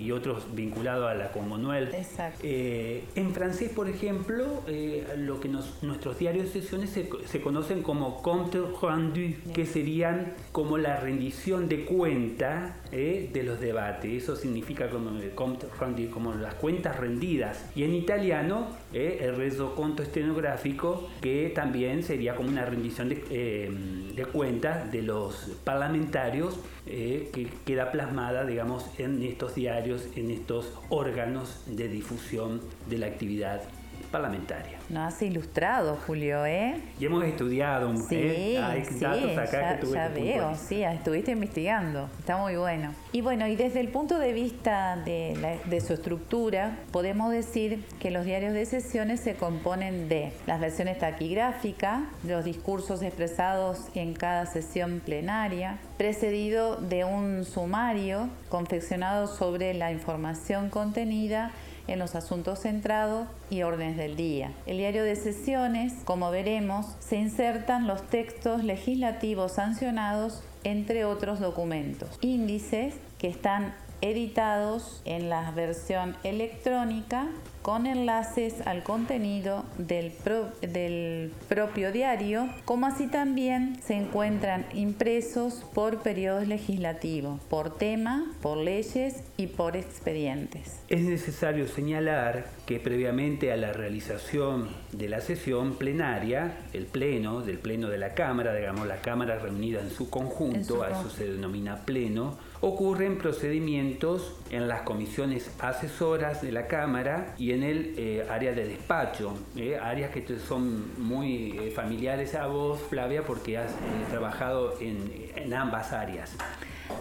y 0.00 0.12
otros 0.12 0.44
vinculados 0.54 1.10
a 1.10 1.14
la 1.14 1.30
Commonwealth. 1.30 1.94
Eh, 2.42 3.04
en 3.14 3.34
francés, 3.34 3.70
por 3.70 3.88
ejemplo, 3.88 4.62
eh, 4.66 5.06
lo 5.18 5.40
que 5.40 5.48
nuestros 5.48 6.18
diarios 6.18 6.46
de 6.46 6.62
sesiones 6.62 6.90
se, 6.90 7.40
conocen 7.40 7.82
como 7.82 8.22
compte 8.22 8.58
rendu, 8.80 9.34
que 9.52 9.66
serían 9.66 10.32
como 10.52 10.78
la 10.78 10.96
rendición 10.96 11.68
de 11.68 11.84
cuenta 11.84 12.76
eh, 12.92 13.28
de 13.32 13.42
los 13.42 13.60
debates. 13.60 14.22
Eso 14.22 14.36
significa 14.36 14.88
como 14.88 15.10
compte 15.34 15.66
rendu, 15.78 16.10
como 16.10 16.34
las 16.34 16.54
cuentas 16.54 16.96
rendidas. 16.96 17.66
Y 17.74 17.82
en 17.84 17.94
italiano, 17.94 18.68
el 18.92 19.36
resoconto 19.36 20.02
estenográfico, 20.02 21.08
que 21.20 21.52
también 21.54 22.02
sería 22.02 22.34
como 22.34 22.48
una 22.48 22.64
rendición 22.64 23.10
de, 23.10 23.70
de 24.16 24.24
cuentas 24.26 24.90
de 24.90 25.02
los 25.02 25.58
parlamentarios 25.62 26.58
que 26.86 27.48
queda 27.64 27.92
plasmada, 27.92 28.44
digamos, 28.44 28.84
en 28.98 29.22
estos 29.22 29.54
diarios 29.54 29.89
en 30.14 30.30
estos 30.30 30.72
órganos 30.88 31.62
de 31.66 31.88
difusión 31.88 32.60
de 32.88 32.98
la 32.98 33.06
actividad 33.06 33.62
parlamentaria. 34.10 34.78
No 34.88 35.02
has 35.04 35.20
ilustrado, 35.22 35.96
Julio, 36.06 36.44
¿eh? 36.44 36.80
Y 36.98 37.06
hemos 37.06 37.24
estudiado, 37.24 37.96
sí, 37.96 38.16
¿eh? 38.16 38.58
Hay 38.58 38.82
datos 38.98 39.38
acá 39.38 39.78
que 39.78 39.86
Ya 39.86 40.08
veo, 40.08 40.54
sí, 40.56 40.82
estuviste 40.82 41.30
investigando, 41.30 42.08
está 42.18 42.36
muy 42.36 42.56
bueno. 42.56 42.92
Y 43.12 43.20
bueno, 43.20 43.46
y 43.46 43.56
desde 43.56 43.80
el 43.80 43.88
punto 43.88 44.18
de 44.18 44.32
vista 44.32 44.96
de, 44.96 45.60
de 45.64 45.80
su 45.80 45.92
estructura, 45.92 46.76
podemos 46.90 47.30
decir 47.30 47.84
que 48.00 48.10
los 48.10 48.24
diarios 48.24 48.52
de 48.52 48.66
sesiones 48.66 49.20
se 49.20 49.34
componen 49.34 50.08
de 50.08 50.32
las 50.46 50.60
versiones 50.60 50.98
taquigráficas, 50.98 52.02
los 52.24 52.44
discursos 52.44 53.02
expresados 53.02 53.86
en 53.94 54.14
cada 54.14 54.46
sesión 54.46 55.00
plenaria, 55.04 55.78
precedido 55.96 56.76
de 56.76 57.04
un 57.04 57.44
sumario 57.44 58.28
confeccionado 58.48 59.26
sobre 59.26 59.74
la 59.74 59.92
información 59.92 60.70
contenida 60.70 61.52
en 61.90 61.98
los 61.98 62.14
asuntos 62.14 62.60
centrados 62.60 63.28
y 63.50 63.62
órdenes 63.62 63.96
del 63.96 64.16
día. 64.16 64.52
El 64.66 64.78
diario 64.78 65.04
de 65.04 65.16
sesiones, 65.16 65.92
como 66.04 66.30
veremos, 66.30 66.86
se 67.00 67.16
insertan 67.16 67.86
los 67.86 68.02
textos 68.08 68.64
legislativos 68.64 69.52
sancionados 69.52 70.42
entre 70.64 71.04
otros 71.04 71.40
documentos, 71.40 72.18
índices 72.20 72.94
que 73.18 73.28
están 73.28 73.74
editados 74.00 75.02
en 75.04 75.28
la 75.28 75.50
versión 75.50 76.16
electrónica 76.24 77.28
con 77.62 77.86
enlaces 77.86 78.66
al 78.66 78.82
contenido 78.82 79.64
del, 79.78 80.12
del, 80.60 81.32
propio 81.48 81.92
diario, 81.92 82.48
como 82.64 82.86
así 82.86 83.06
también 83.06 83.80
se 83.82 83.94
encuentran 83.94 84.66
impresos 84.72 85.64
por 85.74 86.02
periodos 86.02 86.46
legislativos, 86.48 87.40
por 87.48 87.76
tema, 87.76 88.32
por 88.40 88.56
leyes 88.56 89.22
y 89.36 89.48
por 89.48 89.76
expedientes. 89.76 90.80
Es 90.88 91.02
necesario 91.02 91.68
señalar 91.68 92.46
que 92.66 92.80
previamente 92.80 93.52
a 93.52 93.56
la 93.56 93.72
realización 93.72 94.68
de 94.92 95.08
la 95.08 95.20
sesión 95.20 95.74
plenaria, 95.74 96.58
el 96.72 96.86
pleno, 96.86 97.42
del 97.42 97.58
pleno 97.58 97.88
de 97.88 97.98
la 97.98 98.14
Cámara, 98.14 98.54
digamos 98.54 98.86
la 98.86 99.00
Cámara 99.00 99.38
reunida 99.38 99.80
en 99.80 99.90
su 99.90 100.08
conjunto, 100.08 100.82
a 100.82 100.90
eso 100.90 101.10
se 101.10 101.30
denomina 101.30 101.84
pleno, 101.84 102.38
ocurren 102.60 103.18
procedimientos 103.18 104.36
en 104.50 104.68
las 104.68 104.82
comisiones 104.82 105.50
asesoras 105.60 106.42
de 106.42 106.52
la 106.52 106.66
Cámara 106.66 107.34
y 107.38 107.52
en 107.52 107.62
el 107.62 107.94
eh, 107.96 108.26
área 108.28 108.52
de 108.52 108.66
despacho, 108.66 109.34
eh, 109.56 109.78
áreas 109.80 110.10
que 110.10 110.38
son 110.38 110.92
muy 111.02 111.58
eh, 111.58 111.70
familiares 111.70 112.34
a 112.34 112.46
vos, 112.46 112.80
Flavia, 112.88 113.24
porque 113.24 113.58
has 113.58 113.72
trabajado 114.10 114.78
en, 114.80 115.10
en 115.36 115.54
ambas 115.54 115.92
áreas. 115.92 116.36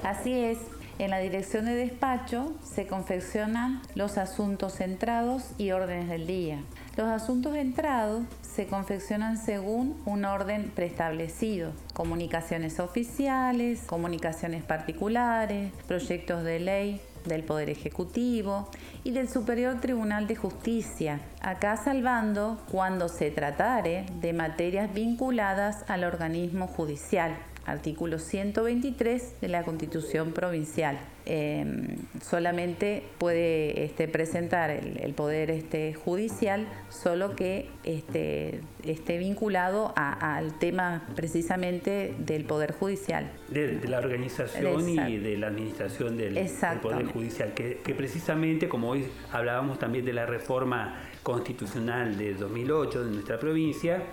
Así 0.04 0.34
es, 0.34 0.60
en 0.98 1.10
la 1.12 1.20
dirección 1.20 1.66
de 1.66 1.76
despacho 1.76 2.54
se 2.64 2.88
confeccionan 2.88 3.82
los 3.96 4.18
asuntos 4.18 4.74
centrados 4.74 5.52
y 5.58 5.72
órdenes 5.72 6.10
del 6.10 6.28
día. 6.28 6.60
Los 7.00 7.08
asuntos 7.08 7.56
entrados 7.56 8.24
se 8.42 8.68
confeccionan 8.68 9.38
según 9.38 9.96
un 10.06 10.26
orden 10.26 10.70
preestablecido. 10.76 11.72
Comunicaciones 11.94 12.82
oficiales, 12.82 13.84
comunicaciones 13.86 14.64
particulares, 14.64 15.72
proyectos 15.88 16.44
de 16.44 16.60
ley, 16.60 17.02
del 17.24 17.46
Poder 17.46 17.70
Ejecutivo 17.70 18.68
y 19.06 19.12
del 19.12 19.30
Superior 19.30 19.80
Tribunal 19.80 20.28
de 20.28 20.36
Justicia, 20.36 21.22
acá 21.40 21.78
salvando 21.78 22.62
cuando 22.70 23.08
se 23.08 23.32
tratare 23.32 24.06
de 24.20 24.34
materias 24.34 24.94
vinculadas 24.94 25.86
al 25.88 26.04
organismo 26.04 26.68
judicial, 26.68 27.34
artículo 27.66 28.20
123 28.20 29.40
de 29.40 29.48
la 29.48 29.64
Constitución 29.64 30.34
Provincial. 30.34 31.00
Em, 31.32 31.98
solamente 32.24 33.04
puede 33.20 33.84
este, 33.84 34.08
presentar 34.08 34.72
el, 34.72 35.14
poder 35.14 35.52
este, 35.52 35.94
judicial, 35.94 36.68
solo 36.90 37.36
que 37.36 37.70
este, 37.84 38.62
esté 38.84 39.20
vinculado 39.20 39.94
al 39.96 40.58
tema 40.58 41.08
precisamente 41.16 42.16
del 42.18 42.46
poder 42.46 42.74
judicial. 42.74 43.32
De, 43.48 43.80
la 43.88 44.00
organización 44.00 44.90
y 44.90 45.18
de 45.18 45.38
la 45.38 45.48
administración 45.48 46.18
del, 46.18 46.50
poder 46.82 47.06
judicial, 47.06 47.54
que, 47.54 47.78
que 47.84 47.94
precisamente 47.94 48.68
como 48.68 48.90
hoy 48.90 49.06
hablábamos 49.32 49.78
también 49.78 50.06
de 50.06 50.14
la 50.14 50.26
reforma 50.26 51.10
constitucional 51.24 52.18
de 52.18 52.34
2008 52.34 53.04
de 53.06 53.12
nuestra 53.12 53.40
provincia, 53.40 54.04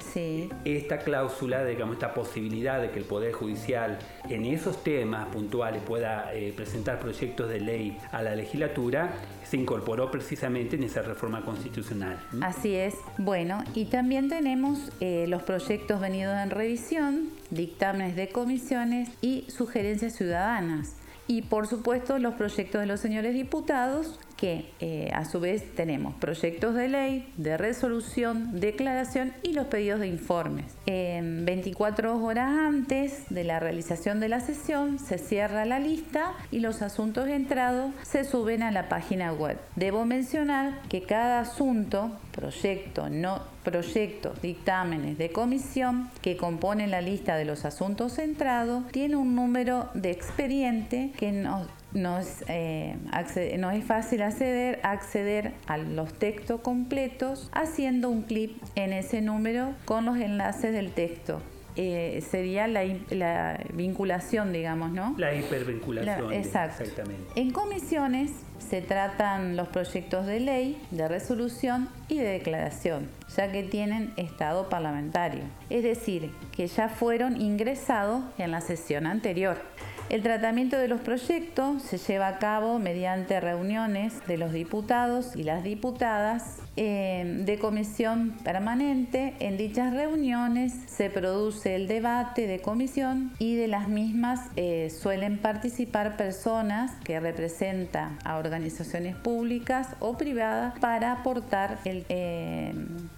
esta 0.64 0.98
cláusula, 0.98 1.64
digamos, 1.64 1.94
esta 1.94 2.12
posibilidad 2.12 2.80
de 2.80 2.90
que 2.90 2.98
el 2.98 3.04
Poder 3.04 3.32
Judicial 3.32 3.98
en 4.28 4.44
esos 4.44 4.82
temas 4.82 5.26
puntuales 5.28 5.82
pueda 5.82 6.34
eh, 6.34 6.52
presentar 6.54 6.98
proyectos 7.06 7.48
de 7.48 7.60
ley 7.60 7.98
a 8.10 8.20
la 8.20 8.34
legislatura, 8.34 9.14
se 9.44 9.56
incorporó 9.56 10.10
precisamente 10.10 10.74
en 10.74 10.82
esa 10.82 11.02
reforma 11.02 11.44
constitucional. 11.44 12.18
Así 12.40 12.74
es. 12.74 12.94
Bueno, 13.16 13.62
y 13.74 13.84
también 13.84 14.28
tenemos 14.28 14.90
eh, 14.98 15.26
los 15.28 15.44
proyectos 15.44 16.00
venidos 16.00 16.36
en 16.36 16.50
revisión, 16.50 17.28
dictámenes 17.50 18.16
de 18.16 18.28
comisiones 18.30 19.08
y 19.22 19.44
sugerencias 19.48 20.16
ciudadanas 20.16 20.96
y 21.28 21.42
por 21.42 21.68
supuesto 21.68 22.18
los 22.18 22.34
proyectos 22.34 22.80
de 22.80 22.86
los 22.88 22.98
señores 22.98 23.34
diputados 23.34 24.18
que 24.36 24.70
eh, 24.80 25.10
a 25.14 25.24
su 25.24 25.40
vez 25.40 25.74
tenemos 25.74 26.14
proyectos 26.14 26.74
de 26.74 26.88
ley, 26.88 27.32
de 27.36 27.56
resolución, 27.56 28.60
declaración 28.60 29.32
y 29.42 29.52
los 29.52 29.66
pedidos 29.66 30.00
de 30.00 30.08
informes. 30.08 30.66
En 30.86 31.44
24 31.44 32.22
horas 32.22 32.50
antes 32.50 33.24
de 33.30 33.44
la 33.44 33.60
realización 33.60 34.20
de 34.20 34.28
la 34.28 34.40
sesión 34.40 34.98
se 34.98 35.18
cierra 35.18 35.64
la 35.64 35.78
lista 35.78 36.32
y 36.50 36.60
los 36.60 36.82
asuntos 36.82 37.28
entrados 37.28 37.92
se 38.02 38.24
suben 38.24 38.62
a 38.62 38.70
la 38.70 38.88
página 38.88 39.32
web. 39.32 39.58
Debo 39.74 40.04
mencionar 40.04 40.80
que 40.88 41.02
cada 41.02 41.40
asunto, 41.40 42.10
proyecto, 42.32 43.08
no 43.08 43.56
proyecto, 43.64 44.32
dictámenes 44.42 45.18
de 45.18 45.32
comisión 45.32 46.08
que 46.22 46.36
componen 46.36 46.92
la 46.92 47.00
lista 47.00 47.36
de 47.36 47.44
los 47.44 47.64
asuntos 47.64 48.18
entrados 48.18 48.86
tiene 48.92 49.16
un 49.16 49.34
número 49.34 49.88
de 49.94 50.12
expediente 50.12 51.10
que 51.18 51.32
nos 51.32 51.66
nos, 51.96 52.44
eh, 52.48 52.96
no 53.58 53.70
es 53.70 53.84
fácil 53.84 54.22
acceder, 54.22 54.80
acceder 54.82 55.52
a 55.66 55.78
los 55.78 56.12
textos 56.12 56.60
completos 56.60 57.50
haciendo 57.52 58.10
un 58.10 58.22
clip 58.22 58.62
en 58.74 58.92
ese 58.92 59.22
número 59.22 59.74
con 59.84 60.04
los 60.04 60.16
enlaces 60.18 60.72
del 60.72 60.92
texto. 60.92 61.40
Eh, 61.78 62.24
sería 62.30 62.66
la, 62.68 62.84
la, 63.10 63.60
vinculación, 63.74 64.50
digamos, 64.50 64.92
¿no? 64.92 65.14
La 65.18 65.34
hipervinculación. 65.34 66.32
exacto. 66.32 66.82
Exactamente. 66.82 67.38
En 67.38 67.50
comisiones 67.50 68.30
se 68.58 68.80
tratan 68.80 69.56
los 69.56 69.68
proyectos 69.68 70.26
de 70.26 70.40
ley, 70.40 70.82
de 70.90 71.06
resolución 71.06 71.90
y 72.08 72.16
de 72.16 72.30
declaración, 72.30 73.10
ya 73.36 73.52
que 73.52 73.62
tienen 73.62 74.14
estado 74.16 74.70
parlamentario. 74.70 75.42
Es 75.68 75.82
decir, 75.82 76.32
que 76.50 76.66
ya 76.66 76.88
fueron 76.88 77.38
ingresados 77.40 78.24
en 78.38 78.52
la 78.52 78.62
sesión 78.62 79.06
anterior. 79.06 79.58
El 80.08 80.22
tratamiento 80.22 80.78
de 80.78 80.86
los 80.86 81.00
proyectos 81.00 81.82
se 81.82 81.98
lleva 81.98 82.28
a 82.28 82.38
cabo 82.38 82.78
mediante 82.78 83.40
reuniones 83.40 84.24
de 84.28 84.38
los 84.38 84.52
diputados 84.52 85.34
y 85.34 85.42
las 85.42 85.64
diputadas 85.64 86.58
eh, 86.76 87.42
de 87.44 87.58
comisión 87.58 88.36
permanente. 88.44 89.34
En 89.40 89.56
dichas 89.56 89.94
reuniones 89.94 90.74
se 90.86 91.10
produce 91.10 91.74
el 91.74 91.88
debate 91.88 92.46
de 92.46 92.60
comisión 92.60 93.32
y 93.38 93.56
de 93.56 93.66
las 93.66 93.88
mismas 93.88 94.40
eh, 94.56 94.90
suelen 94.90 95.38
participar 95.38 96.16
personas 96.16 96.92
que 97.02 97.18
representan 97.18 98.18
a 98.24 98.36
organizaciones 98.36 99.16
públicas 99.16 99.88
o 100.00 100.18
privadas 100.18 100.78
para 100.78 101.12
aportar 101.12 101.78
el, 101.84 102.04
eh, 102.08 102.74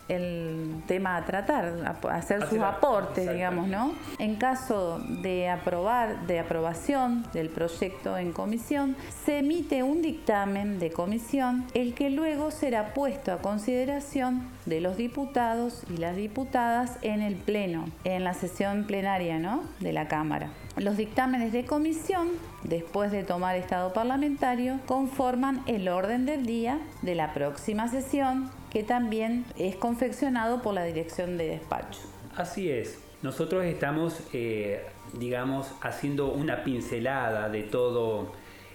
el 0.09 0.83
tema 0.87 1.17
a 1.17 1.25
tratar, 1.25 1.97
hacer 2.11 2.49
sus 2.49 2.61
aportes, 2.61 3.31
digamos, 3.31 3.69
¿no? 3.69 3.93
En 4.19 4.37
caso 4.37 5.01
de 5.23 5.49
aprobar, 5.49 6.27
de 6.27 6.39
aprobación 6.39 7.27
del 7.33 7.49
proyecto 7.49 8.17
en 8.17 8.33
comisión, 8.33 8.97
se 9.25 9.39
emite 9.39 9.83
un 9.83 10.03
dictamen 10.03 10.79
de 10.79 10.91
comisión, 10.91 11.67
el 11.75 11.95
que 11.95 12.11
luego 12.11 12.51
será 12.51 12.95
puesto 12.95 13.33
a 13.33 13.39
consideración 13.49 14.47
de 14.67 14.83
los 14.83 14.99
diputados 14.99 15.81
y 15.89 15.97
las 15.97 16.17
diputadas 16.17 16.99
en 17.01 17.23
el 17.23 17.35
Pleno, 17.35 17.87
en 18.05 18.23
la 18.23 18.35
sesión 18.35 18.85
plenaria 18.85 19.39
¿no? 19.39 19.65
de 19.81 19.95
la 19.95 20.07
Cámara. 20.07 20.51
Los 20.77 20.99
dictámenes 20.99 21.51
de 21.55 21.65
comisión, 21.65 22.29
después 22.63 23.11
de 23.11 23.23
tomar 23.23 23.57
estado 23.57 23.95
parlamentario, 23.95 24.81
conforman 24.85 25.63
el 25.65 25.89
orden 25.89 26.27
del 26.27 26.45
día 26.45 26.79
de 27.01 27.15
la 27.15 27.33
próxima 27.33 27.89
sesión, 27.89 28.51
que 28.69 28.83
también 28.83 29.47
es 29.57 29.77
confeccionado 29.77 30.61
por 30.61 30.75
la 30.75 30.85
dirección 30.85 31.39
de 31.39 31.47
despacho. 31.49 32.01
Así 32.37 32.71
es. 32.71 32.99
Nosotros 33.23 33.65
estamos, 33.65 34.21
eh, 34.35 34.85
digamos, 35.19 35.73
haciendo 35.81 36.35
una 36.35 36.65
pincelada 36.65 37.49
de 37.49 37.63
todo 37.63 38.31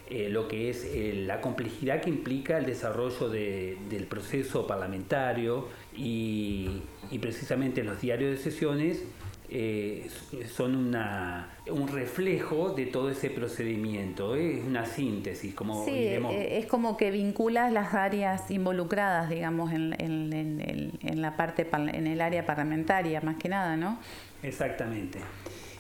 eh, 0.09 0.27
lo 0.29 0.49
que 0.49 0.69
es 0.69 0.83
eh, 0.83 1.23
la 1.25 1.39
complejidad 1.39 2.01
que 2.01 2.09
implica 2.09 2.57
el 2.57 2.65
desarrollo 2.65 3.29
del 3.29 4.05
proceso 4.09 4.67
parlamentario 4.67 5.69
y, 5.95 6.81
precisamente 7.21 7.83
los 7.83 8.01
diarios 8.01 8.31
de 8.31 8.37
sesiones 8.37 9.03
eh, 9.49 10.09
son 10.53 10.75
un 10.75 11.87
reflejo 11.87 12.71
de 12.71 12.87
todo 12.87 13.09
ese 13.09 13.29
procedimiento, 13.29 14.35
es 14.35 14.63
una 14.65 14.85
síntesis, 14.85 15.53
como 15.53 15.85
sí, 15.85 15.91
es 15.95 16.65
como 16.65 16.97
que 16.97 17.09
vinculas 17.09 17.71
las 17.71 17.93
áreas 17.93 18.51
involucradas, 18.51 19.29
digamos, 19.29 19.71
en, 19.71 19.95
en, 19.99 21.21
la 21.21 21.37
parte 21.37 21.65
en 21.71 22.07
el 22.07 22.19
área 22.19 22.45
parlamentaria, 22.45 23.21
más 23.21 23.37
que 23.37 23.47
nada, 23.47 23.77
¿no? 23.77 23.99
Exactamente. 24.41 25.19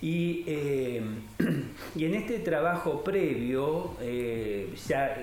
Y, 0.03 0.43
eh, 0.47 1.01
y 1.95 2.03
en 2.03 2.13
este 2.15 2.39
trabajo 2.39 3.05
previo, 3.05 3.95
eh, 4.01 4.67
ya, 4.85 5.15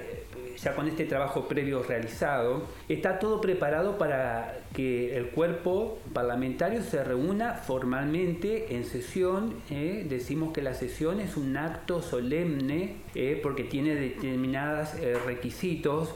ya 0.56 0.74
con 0.74 0.88
este 0.88 1.04
trabajo 1.04 1.46
previo 1.46 1.82
realizado, 1.82 2.62
está 2.88 3.18
todo 3.18 3.42
preparado 3.42 3.98
para 3.98 4.60
que 4.74 5.16
el 5.16 5.28
cuerpo 5.30 5.98
parlamentario 6.12 6.82
se 6.82 7.02
reúna 7.02 7.54
formalmente 7.54 8.76
en 8.76 8.84
sesión. 8.84 9.54
¿eh? 9.70 10.06
decimos 10.08 10.52
que 10.52 10.62
la 10.62 10.74
sesión 10.74 11.20
es 11.20 11.36
un 11.36 11.56
acto 11.56 12.02
solemne 12.02 12.96
¿eh? 13.14 13.38
porque 13.42 13.64
tiene 13.64 13.94
determinados 13.94 14.94
eh, 14.94 15.16
requisitos, 15.26 16.14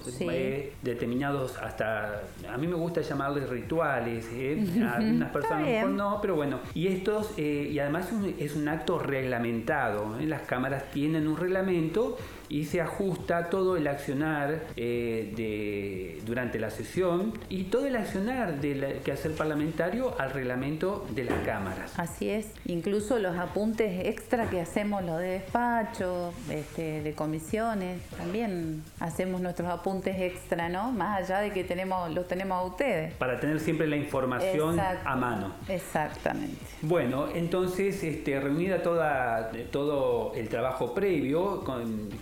determinados 0.82 1.56
hasta, 1.58 2.22
a 2.48 2.56
mí 2.56 2.66
me 2.66 2.76
gusta 2.76 3.00
llamarles 3.00 3.48
rituales, 3.48 4.26
a 4.82 4.96
algunas 4.96 5.30
personas 5.32 5.66
mejor 5.66 5.90
no, 5.90 6.18
pero 6.20 6.36
bueno. 6.36 6.60
Y 6.74 6.88
estos, 6.88 7.38
y 7.38 7.78
además 7.78 8.08
es 8.38 8.53
un 8.53 8.53
acto 8.68 8.98
reglamentado. 8.98 10.16
Las 10.20 10.42
cámaras 10.42 10.90
tienen 10.90 11.28
un 11.28 11.36
reglamento 11.36 12.16
y 12.48 12.64
se 12.64 12.80
ajusta 12.80 13.48
todo 13.50 13.76
el 13.76 13.86
accionar 13.86 14.66
de, 14.76 16.20
durante 16.24 16.58
la 16.58 16.70
sesión 16.70 17.32
y 17.48 17.64
todo 17.64 17.86
el 17.86 17.96
accionar 17.96 18.60
del 18.60 19.00
quehacer 19.04 19.32
parlamentario 19.32 20.14
al 20.20 20.30
reglamento 20.30 21.06
de 21.10 21.24
las 21.24 21.38
cámaras. 21.44 21.98
Así 21.98 22.28
es, 22.28 22.46
incluso 22.66 23.18
los 23.18 23.36
apuntes 23.36 24.06
extra 24.06 24.48
que 24.50 24.60
hacemos, 24.60 25.04
lo 25.04 25.16
de 25.16 25.28
despacho, 25.28 26.32
este, 26.50 27.02
de 27.02 27.12
comisiones, 27.14 28.00
también 28.16 28.82
hacemos 29.00 29.40
nuestros 29.40 29.68
apuntes 29.68 30.20
extra, 30.20 30.68
¿no? 30.68 30.92
Más 30.92 31.24
allá 31.24 31.40
de 31.40 31.50
que 31.50 31.64
tenemos, 31.64 32.12
los 32.14 32.28
tenemos 32.28 32.58
a 32.58 32.62
ustedes. 32.62 33.14
Para 33.14 33.40
tener 33.40 33.60
siempre 33.60 33.86
la 33.86 33.96
información 33.96 34.78
a 34.80 35.16
mano. 35.16 35.54
Exactamente. 35.68 36.60
Bueno, 36.82 37.28
entonces, 37.34 38.02
este, 38.04 38.38
reunida 38.44 38.82
toda, 38.82 39.50
todo 39.72 40.32
el 40.34 40.48
trabajo 40.48 40.94
previo 40.94 41.64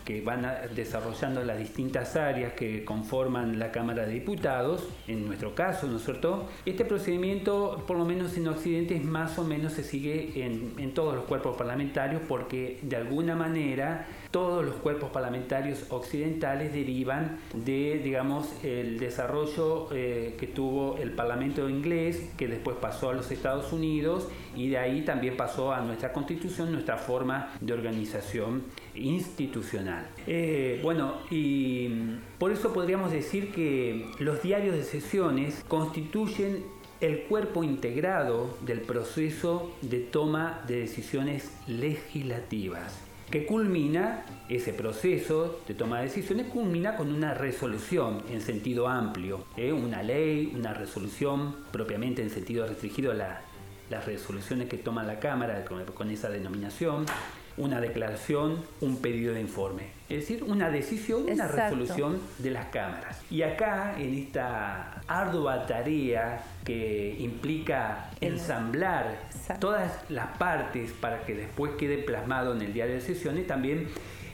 que 0.05 0.21
van 0.23 0.47
desarrollando 0.75 1.45
las 1.45 1.59
distintas 1.59 2.17
áreas 2.17 2.55
que 2.55 2.85
conforman 2.85 3.59
la 3.59 3.71
Cámara 3.71 4.07
de 4.07 4.15
Diputados, 4.15 4.89
en 5.07 5.27
nuestro 5.27 5.55
caso, 5.55 5.87
¿no 5.87 5.97
es 5.97 6.05
cierto? 6.05 6.49
Este 6.65 6.85
procedimiento, 6.85 7.85
por 7.87 7.99
lo 7.99 8.05
menos 8.05 8.37
en 8.37 8.49
Occidente, 8.49 8.99
más 9.01 9.39
o 9.39 9.45
menos 9.45 9.73
se 9.73 9.85
sigue 9.85 10.45
en 10.45 10.95
todos 10.95 11.15
los 11.15 11.25
cuerpos 11.25 11.57
parlamentarios 11.57 12.23
porque 12.29 12.79
de 12.83 12.97
alguna 12.97 13.35
manera 13.35 14.07
todos 14.33 14.65
los 14.65 14.77
cuerpos 14.77 15.11
parlamentarios 15.11 15.85
occidentales 15.91 16.73
derivan 16.73 17.39
de, 17.55 18.01
digamos, 18.03 18.49
el 18.65 18.99
desarrollo 18.99 19.89
eh, 19.93 20.35
que 20.41 20.47
tuvo 20.47 20.97
el 20.97 21.13
Parlamento 21.13 21.69
inglés, 21.69 22.31
que 22.37 22.49
después 22.49 22.77
pasó 22.81 23.11
a 23.11 23.15
los 23.15 23.31
Estados 23.31 23.73
Unidos 23.73 24.29
y 24.57 24.71
de 24.71 24.79
ahí 24.79 25.03
también 25.03 25.37
pasó 25.37 25.73
a 25.73 25.83
nuestra 25.83 26.13
constitución, 26.13 26.73
nuestra 26.73 26.97
forma 26.97 27.51
de 27.61 27.75
organización 27.75 28.65
institucional. 28.95 30.09
Eh, 30.27 30.81
bueno, 30.83 31.19
y 31.31 31.91
por 32.39 32.53
eso 32.53 32.73
podríamos 32.73 33.13
decir 33.13 33.53
que 33.53 34.11
los 34.19 34.43
diarios 34.43 34.75
de 34.75 34.83
sesiones 34.83 35.63
constituyen 35.69 36.65
el 37.03 37.25
cuerpo 37.25 37.65
integrado 37.65 38.57
del 38.63 38.81
proceso 38.81 39.73
de 39.83 39.99
toma 39.99 40.63
de 40.67 40.77
decisiones 40.77 41.53
legislativas 41.67 43.12
que 43.33 43.47
culmina, 43.47 44.25
ese 44.51 44.75
proceso 44.75 45.61
de 45.67 45.73
toma 45.75 45.99
de 45.99 46.05
decisiones 46.05 46.49
culmina 46.49 46.97
con 46.97 47.11
una 47.11 47.33
resolución 47.33 48.23
en 48.31 48.43
sentido 48.43 48.87
amplio, 48.87 49.47
¿eh? 49.57 49.73
una 49.73 50.03
ley, 50.03 50.53
una 50.55 50.75
resolución 50.75 51.57
propiamente 51.73 52.21
en 52.21 52.29
sentido 52.29 52.67
restringido 52.67 53.15
las 53.15 54.05
resoluciones 54.05 54.69
que 54.69 54.77
toma 54.77 55.03
la 55.03 55.19
Cámara 55.19 55.65
con 55.65 56.11
esa 56.11 56.29
denominación, 56.29 57.07
una 57.57 57.81
declaración, 57.81 58.65
un 58.81 59.01
pedido 59.01 59.35
de 59.35 59.41
informe. 59.41 59.85
Es 60.09 60.21
decir, 60.21 60.45
una 60.45 60.71
decisión, 60.71 61.25
una 61.31 61.49
resolución 61.49 62.21
de 62.39 62.51
las 62.51 62.67
cámaras. 62.67 63.21
Y 63.31 63.43
acá, 63.43 63.95
en 63.99 64.15
esta 64.15 65.01
ardua 65.07 65.67
tarea 65.67 66.43
que 66.65 67.17
implica 67.19 68.11
ensamblar 68.21 69.19
todas 69.59 69.91
las 70.11 70.37
partes 70.37 70.93
para 70.93 71.25
que 71.25 71.35
después 71.35 71.73
quede 71.79 71.99
plasmado 71.99 72.55
en 72.55 72.63
el 72.63 72.73
diario 72.73 72.95
de 72.95 73.01
sesiones, 73.01 73.47
también 73.47 73.89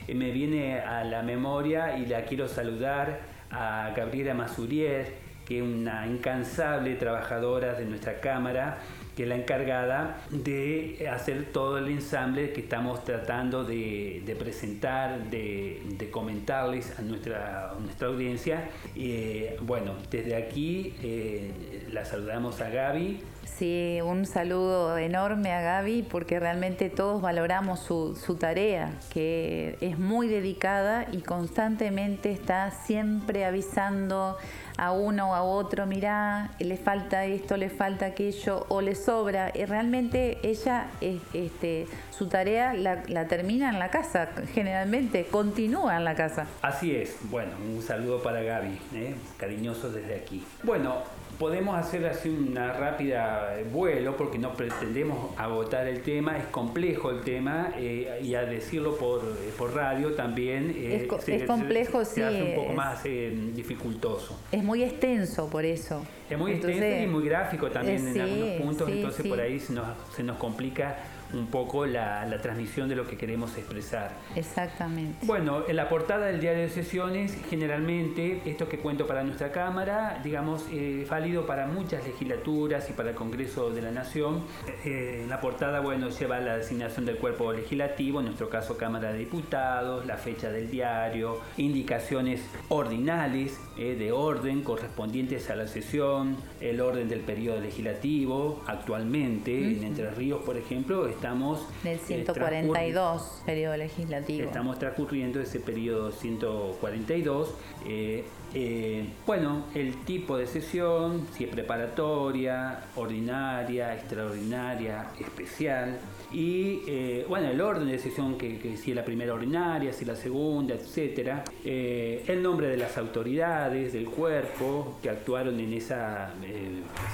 eh, 0.07 0.15
me 0.15 0.31
viene 0.31 0.79
a 0.79 1.03
la 1.03 1.21
memoria 1.21 1.97
y 1.97 2.05
la 2.05 2.25
quiero 2.25 2.47
saludar 2.47 3.21
a 3.51 3.93
Gabriela 3.95 4.33
Masurier, 4.33 5.13
que 5.45 5.57
es 5.57 5.63
una 5.63 6.05
incansable 6.07 6.95
trabajadora 6.95 7.73
de 7.73 7.85
nuestra 7.85 8.19
Cámara, 8.19 8.79
que 9.15 9.23
es 9.23 9.29
la 9.29 9.35
encargada 9.35 10.21
de 10.29 11.09
hacer 11.11 11.51
todo 11.51 11.77
el 11.77 11.89
ensamble 11.89 12.53
que 12.53 12.61
estamos 12.61 13.03
tratando 13.03 13.63
de, 13.63 14.35
presentar, 14.39 15.29
de, 15.29 16.09
comentarles 16.11 16.97
a 16.97 17.01
nuestra, 17.01 17.73
audiencia. 18.01 18.69
Eh, 18.95 19.57
bueno, 19.61 19.95
desde 20.09 20.35
aquí 20.35 20.95
eh, 21.03 21.87
la 21.91 22.05
saludamos 22.05 22.61
a 22.61 22.69
Gaby. 22.69 23.19
Sí, 23.59 23.99
un 24.01 24.25
saludo 24.25 24.97
enorme 24.97 25.51
a 25.51 25.59
Gaby 25.59 26.03
porque 26.03 26.39
realmente 26.39 26.89
todos 26.89 27.21
valoramos 27.21 27.81
su, 27.81 28.37
tarea, 28.39 28.93
que 29.11 29.77
es 29.81 29.99
muy 29.99 30.29
dedicada 30.29 31.07
y 31.11 31.17
constantemente 31.17 32.31
está 32.31 32.71
siempre 32.71 33.43
avisando 33.43 34.37
a 34.77 34.93
uno 34.93 35.31
o 35.31 35.33
a 35.33 35.43
otro, 35.43 35.85
mirá, 35.85 36.51
le 36.59 36.77
falta 36.77 37.25
esto, 37.25 37.57
le 37.57 37.69
falta 37.69 38.05
aquello 38.05 38.65
o 38.69 38.79
le 38.79 38.95
sobra. 38.95 39.51
Y 39.53 39.65
realmente 39.65 40.37
ella, 40.41 40.87
este, 41.01 41.85
su 42.11 42.27
tarea 42.27 42.73
la, 42.73 43.27
termina 43.27 43.67
en 43.67 43.77
la 43.77 43.89
casa, 43.89 44.29
generalmente 44.53 45.25
continúa 45.25 45.97
en 45.97 46.05
la 46.05 46.15
casa. 46.15 46.47
Así 46.61 46.95
es. 46.95 47.17
Bueno, 47.23 47.51
un 47.75 47.81
saludo 47.81 48.23
para 48.23 48.41
Gaby, 48.41 48.79
¿eh? 48.93 49.15
cariñoso 49.37 49.91
desde 49.91 50.15
aquí. 50.15 50.45
Bueno, 50.63 51.03
podemos 51.39 51.75
hacer 51.77 52.05
así 52.05 52.29
una 52.29 52.73
rápida 52.73 53.57
eh, 53.57 53.63
vuelo 53.63 54.17
porque 54.17 54.37
no 54.37 54.53
pretendemos 54.53 55.31
agotar 55.37 55.87
el 55.87 56.01
tema, 56.01 56.37
es 56.37 56.45
complejo 56.47 57.09
el 57.09 57.21
tema 57.21 57.71
eh, 57.77 58.19
y 58.21 58.35
a 58.35 58.41
decirlo 58.41 58.97
por, 58.97 59.21
eh, 59.21 59.51
por 59.57 59.73
radio 59.73 60.13
también 60.13 60.75
es, 60.77 61.07
complejo, 61.47 62.03
se, 62.03 62.15
sí, 62.15 62.21
hace 62.21 62.43
un 62.43 62.55
poco 62.55 62.73
más 62.73 63.03
dificultoso. 63.03 64.37
Es 64.51 64.63
muy 64.63 64.83
extenso 64.83 65.49
por 65.49 65.63
eso. 65.63 66.05
Es 66.29 66.37
muy 66.37 66.51
extenso 66.51 67.03
y 67.03 67.07
muy 67.07 67.23
gráfico 67.23 67.71
también 67.71 68.05
en 68.09 68.21
algunos 68.21 68.49
puntos, 68.61 68.89
entonces 68.89 69.25
por 69.25 69.39
ahí 69.39 69.59
se 69.59 69.73
nos, 69.73 69.87
se 70.13 70.23
nos 70.23 70.37
complica 70.37 70.97
un 71.33 71.47
poco 71.47 71.85
la, 71.85 72.27
transmisión 72.41 72.87
de 72.87 72.95
lo 72.95 73.05
que 73.05 73.17
queremos 73.17 73.57
expresar. 73.57 74.11
Exactamente. 74.35 75.25
Bueno, 75.25 75.63
en 75.67 75.75
la 75.75 75.89
portada 75.89 76.27
del 76.27 76.39
diario 76.39 76.61
de 76.61 76.69
sesiones, 76.69 77.37
generalmente, 77.49 78.41
esto 78.45 78.69
que 78.69 78.79
cuento 78.79 79.05
para 79.07 79.23
nuestra 79.23 79.51
Cámara, 79.51 80.21
digamos, 80.23 80.65
eh, 80.71 81.05
válido 81.09 81.45
para 81.45 81.67
muchas 81.67 82.05
legislaturas 82.05 82.89
y 82.89 82.93
para 82.93 83.09
el 83.09 83.15
Congreso 83.15 83.71
de 83.71 83.81
la 83.81 83.91
Nación. 83.91 84.45
Eh, 84.85 85.21
en 85.23 85.29
la 85.29 85.41
portada, 85.41 85.81
bueno, 85.81 86.09
lleva 86.09 86.39
la 86.39 86.57
designación 86.57 87.05
del 87.05 87.17
cuerpo 87.17 87.51
legislativo, 87.51 88.19
en 88.19 88.27
nuestro 88.27 88.49
caso 88.49 88.77
Cámara 88.77 89.11
de 89.11 89.19
Diputados, 89.19 90.05
la 90.05 90.17
fecha 90.17 90.49
del 90.49 90.69
diario, 90.69 91.41
indicaciones 91.57 92.41
ordinales 92.69 93.59
eh, 93.77 93.95
de 93.95 94.11
orden 94.11 94.63
correspondientes 94.63 95.49
a 95.49 95.55
la 95.55 95.67
sesión, 95.67 96.37
el 96.61 96.79
orden 96.79 97.09
del 97.09 97.21
periodo 97.21 97.59
legislativo, 97.59 98.61
actualmente 98.65 99.57
en 99.57 99.83
Entre 99.83 100.09
Ríos, 100.11 100.41
por 100.43 100.57
ejemplo, 100.57 101.07
estamos... 101.19 101.59
Del 101.83 101.99
142 101.99 103.21
eh, 103.21 103.41
periodo 103.45 103.77
legislativo. 103.77 104.47
Estamos 104.47 104.79
transcurriendo 104.79 105.41
ese 105.41 105.59
periodo 105.59 106.11
142. 106.11 107.53
Eh, 107.85 108.23
eh, 108.53 109.07
bueno, 109.27 109.65
el 109.75 110.03
tipo 110.05 110.37
de 110.37 110.47
sesión, 110.47 111.27
si 111.35 111.43
es 111.43 111.49
preparatoria, 111.51 112.85
ordinaria, 112.95 113.93
extraordinaria, 113.93 115.07
especial. 115.19 115.99
Y 116.31 116.81
eh, 116.87 117.25
bueno, 117.27 117.49
el 117.49 117.61
orden 117.61 117.87
de 117.87 117.99
sesión, 117.99 118.37
que, 118.37 118.75
si 118.77 118.91
es 118.91 118.95
la 118.95 119.05
primera 119.05 119.33
ordinaria, 119.33 119.93
si 119.93 120.05
la 120.05 120.15
segunda, 120.15 120.73
etcétera. 120.73 121.43
Eh, 121.63 122.23
el 122.27 122.41
nombre 122.41 122.67
de 122.67 122.77
las 122.77 122.97
autoridades 122.97 123.93
del 123.93 124.05
cuerpo 124.05 124.97
que 125.01 125.09
actuaron 125.09 125.59
en 125.59 125.73
esa 125.73 126.33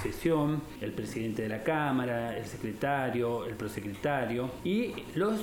sesión, 0.02 0.62
el 0.82 0.92
presidente 0.92 1.42
de 1.44 1.50
la 1.50 1.64
Cámara, 1.64 2.38
el 2.38 2.46
secretario, 2.46 3.46
el 3.46 3.56
prosecretario. 3.56 3.95
Y 4.64 4.94
los 5.16 5.42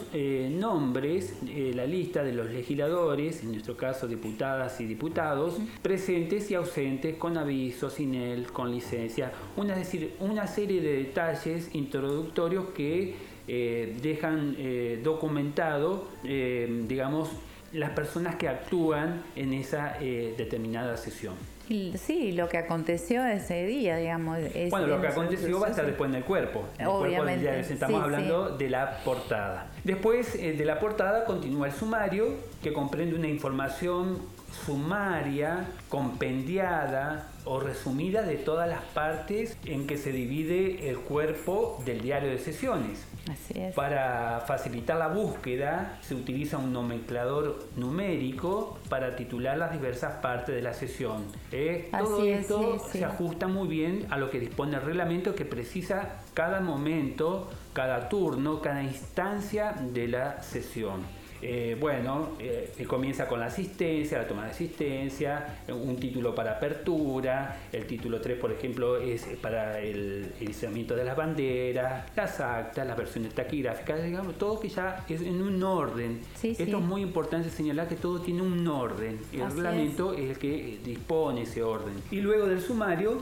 nombres, 0.51 1.38
la 1.75 1.87
lista 1.87 2.23
de 2.23 2.33
los 2.33 2.51
legisladores, 2.51 3.43
en 3.43 3.53
nuestro 3.53 3.77
caso 3.77 4.07
diputadas 4.07 4.81
y 4.81 4.87
diputados, 4.87 5.59
presentes 5.83 6.51
y 6.51 6.55
ausentes, 6.55 7.17
con 7.17 7.37
aviso, 7.37 7.91
sin 7.91 8.15
él, 8.15 8.47
con 8.53 8.71
licencia, 8.71 9.33
una, 9.57 9.75
decir, 9.77 10.15
una 10.21 10.47
serie 10.47 10.81
de 10.81 10.97
detalles 10.99 11.75
introductorios 11.75 12.67
que 12.75 13.15
eh, 13.49 13.97
dejan 14.01 14.55
eh, 14.57 15.01
documentado, 15.03 16.09
eh, 16.25 16.85
digamos, 16.87 17.29
las 17.73 17.91
personas 17.91 18.37
que 18.37 18.49
actúan 18.49 19.25
en 19.35 19.55
esa 19.55 19.97
determinada 19.99 20.97
sesión. 20.99 21.35
Sí, 21.68 22.33
lo 22.33 22.48
que 22.48 22.59
aconteció 22.59 23.25
ese 23.25 23.66
día, 23.66 23.96
digamos. 23.96 24.38
bueno, 24.70 24.87
lo 24.87 25.01
que 25.01 25.09
aconteció 25.09 25.61
va 25.61 25.68
a 25.68 25.70
estar 25.70 25.87
después 25.87 26.11
en 26.11 26.16
el 26.16 26.25
cuerpo. 26.25 26.64
En 26.79 26.83
el 26.83 26.88
Obviamente. 26.88 27.46
Cuerpo 27.46 27.72
Estamos 27.72 28.03
hablando 28.03 28.57
de 28.57 28.70
la 28.70 28.98
portada. 29.05 29.70
Después 29.85 30.35
de 30.35 30.64
la 30.64 30.79
portada 30.79 31.25
continúa 31.25 31.68
el 31.68 31.72
sumario, 31.72 32.27
que 32.62 32.72
comprende 32.72 33.14
una 33.16 33.29
información 33.29 34.18
sumaria, 34.67 35.67
compendiada 35.88 37.29
o 37.45 37.59
resumida 37.59 38.23
de 38.23 38.37
todas 38.37 38.69
las 38.69 38.83
partes 38.83 39.57
en 39.65 39.87
que 39.87 39.97
se 39.97 40.12
divide 40.12 40.88
el 40.88 40.99
cuerpo 40.99 41.81
del 41.85 42.01
diario 42.01 42.31
de 42.31 42.38
sesiones. 42.38 43.05
Así 43.31 43.59
es. 43.59 43.75
Para 43.75 44.45
facilitar 44.47 44.97
la 44.97 45.09
búsqueda 45.09 45.99
se 46.03 46.15
utiliza 46.15 46.59
un 46.59 46.73
nomenclador 46.73 47.67
numérico 47.77 48.79
para 48.88 49.17
titular 49.17 49.59
las 49.59 49.73
diversas 49.73 50.15
partes 50.21 50.55
de 50.55 50.62
la 50.62 50.75
sesión. 50.75 51.25
¿eh? 51.51 51.88
Todo 51.97 52.25
esto 52.25 52.79
se 52.91 53.05
ajusta 53.05 53.49
muy 53.49 53.69
bien 53.69 54.07
a 54.11 54.19
lo 54.19 54.31
que 54.31 54.38
dispone 54.38 54.77
el 54.77 54.83
reglamento 54.83 55.35
que 55.35 55.45
precisa 55.45 56.21
cada 56.35 56.61
momento, 56.61 57.51
cada 57.73 58.09
turno, 58.09 58.61
cada 58.61 58.83
instancia 58.83 59.75
de 59.93 60.09
la 60.09 60.43
sesión. 60.43 61.22
Eh, 61.43 61.77
bueno, 61.79 62.31
eh, 62.39 62.73
comienza 62.87 63.27
con 63.27 63.41
la 63.41 63.47
asistencia, 63.47 64.19
la 64.19 64.29
toma 64.29 64.45
de 64.45 64.51
asistencia, 64.53 65.59
un 65.69 65.97
título 65.97 66.35
para 66.35 66.53
apertura, 66.53 67.59
el 67.73 67.87
título 67.87 68.21
3, 68.21 68.39
por 68.39 68.53
ejemplo, 68.53 68.97
es 68.97 69.27
para 69.41 69.81
el 69.81 70.33
izamiento 70.41 70.95
de 70.95 71.05
las 71.05 71.17
banderas, 71.17 72.11
las 72.15 72.41
actas, 72.41 72.87
las 72.87 72.97
versiones 72.97 73.35
taquigráficas, 73.35 74.05
digamos, 74.05 74.39
todo 74.39 74.61
que 74.61 74.69
ya 74.69 75.05
es 75.09 75.21
en 75.21 75.43
un 75.43 75.63
orden. 75.63 76.21
Esto 76.43 76.79
es 76.79 76.85
muy 76.85 77.03
importante 77.03 77.51
señalar 77.51 77.89
que 77.89 77.97
todo 77.97 78.21
tiene 78.21 78.43
un 78.43 78.67
orden. 78.69 79.19
El 79.33 79.51
reglamento 79.51 80.15
es 80.15 80.31
el 80.31 80.39
que 80.39 80.79
dispone 80.85 81.43
ese 81.43 81.63
orden. 81.63 81.95
Y 82.11 82.21
luego 82.21 82.47
del 82.47 82.61
sumario 82.61 83.19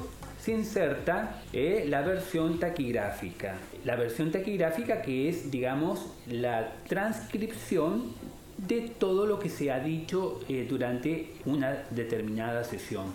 se 0.51 0.57
inserta 0.57 1.43
eh, 1.53 1.85
la 1.89 2.03
versión 2.03 2.59
taquigráfica. 2.59 3.57
La 3.85 3.95
versión 3.95 4.33
taquigráfica 4.33 5.01
que 5.01 5.29
es, 5.29 5.51
digamos, 5.51 6.07
la 6.27 6.73
transcripción 6.89 8.15
de 8.57 8.81
todo 8.99 9.27
lo 9.27 9.39
que 9.39 9.49
se 9.49 9.71
ha 9.71 9.79
dicho 9.79 10.41
eh, 10.49 10.67
durante 10.69 11.35
una 11.47 11.85
determinada 11.91 12.65
sesión. 12.65 13.07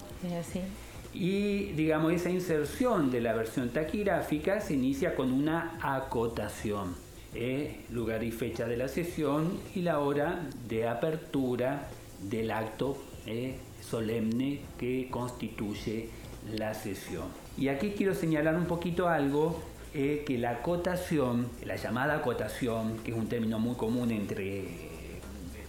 Y 1.13 1.73
digamos, 1.73 2.13
esa 2.13 2.29
inserción 2.29 3.11
de 3.11 3.21
la 3.21 3.33
versión 3.33 3.69
taquigráfica 3.69 4.61
se 4.61 4.73
inicia 4.73 5.15
con 5.15 5.31
una 5.31 5.77
acotación, 5.81 6.95
eh, 7.33 7.81
lugar 7.91 8.23
y 8.23 8.31
fecha 8.31 8.65
de 8.65 8.77
la 8.77 8.87
sesión 8.87 9.59
y 9.75 9.81
la 9.81 9.99
hora 9.99 10.47
de 10.67 10.87
apertura 10.87 11.87
del 12.21 12.51
acto 12.51 12.97
eh, 13.25 13.57
solemne 13.81 14.61
que 14.77 15.07
constituye 15.11 16.09
la 16.51 16.73
sesión. 16.73 17.25
Y 17.57 17.69
aquí 17.69 17.91
quiero 17.91 18.13
señalar 18.13 18.55
un 18.55 18.65
poquito 18.65 19.07
algo 19.07 19.61
eh, 19.93 20.23
que 20.27 20.37
la 20.37 20.51
acotación, 20.51 21.49
la 21.63 21.75
llamada 21.75 22.15
acotación, 22.15 22.97
que 22.97 23.11
es 23.11 23.17
un 23.17 23.27
término 23.27 23.59
muy 23.59 23.75
común 23.75 24.11
entre 24.11 24.95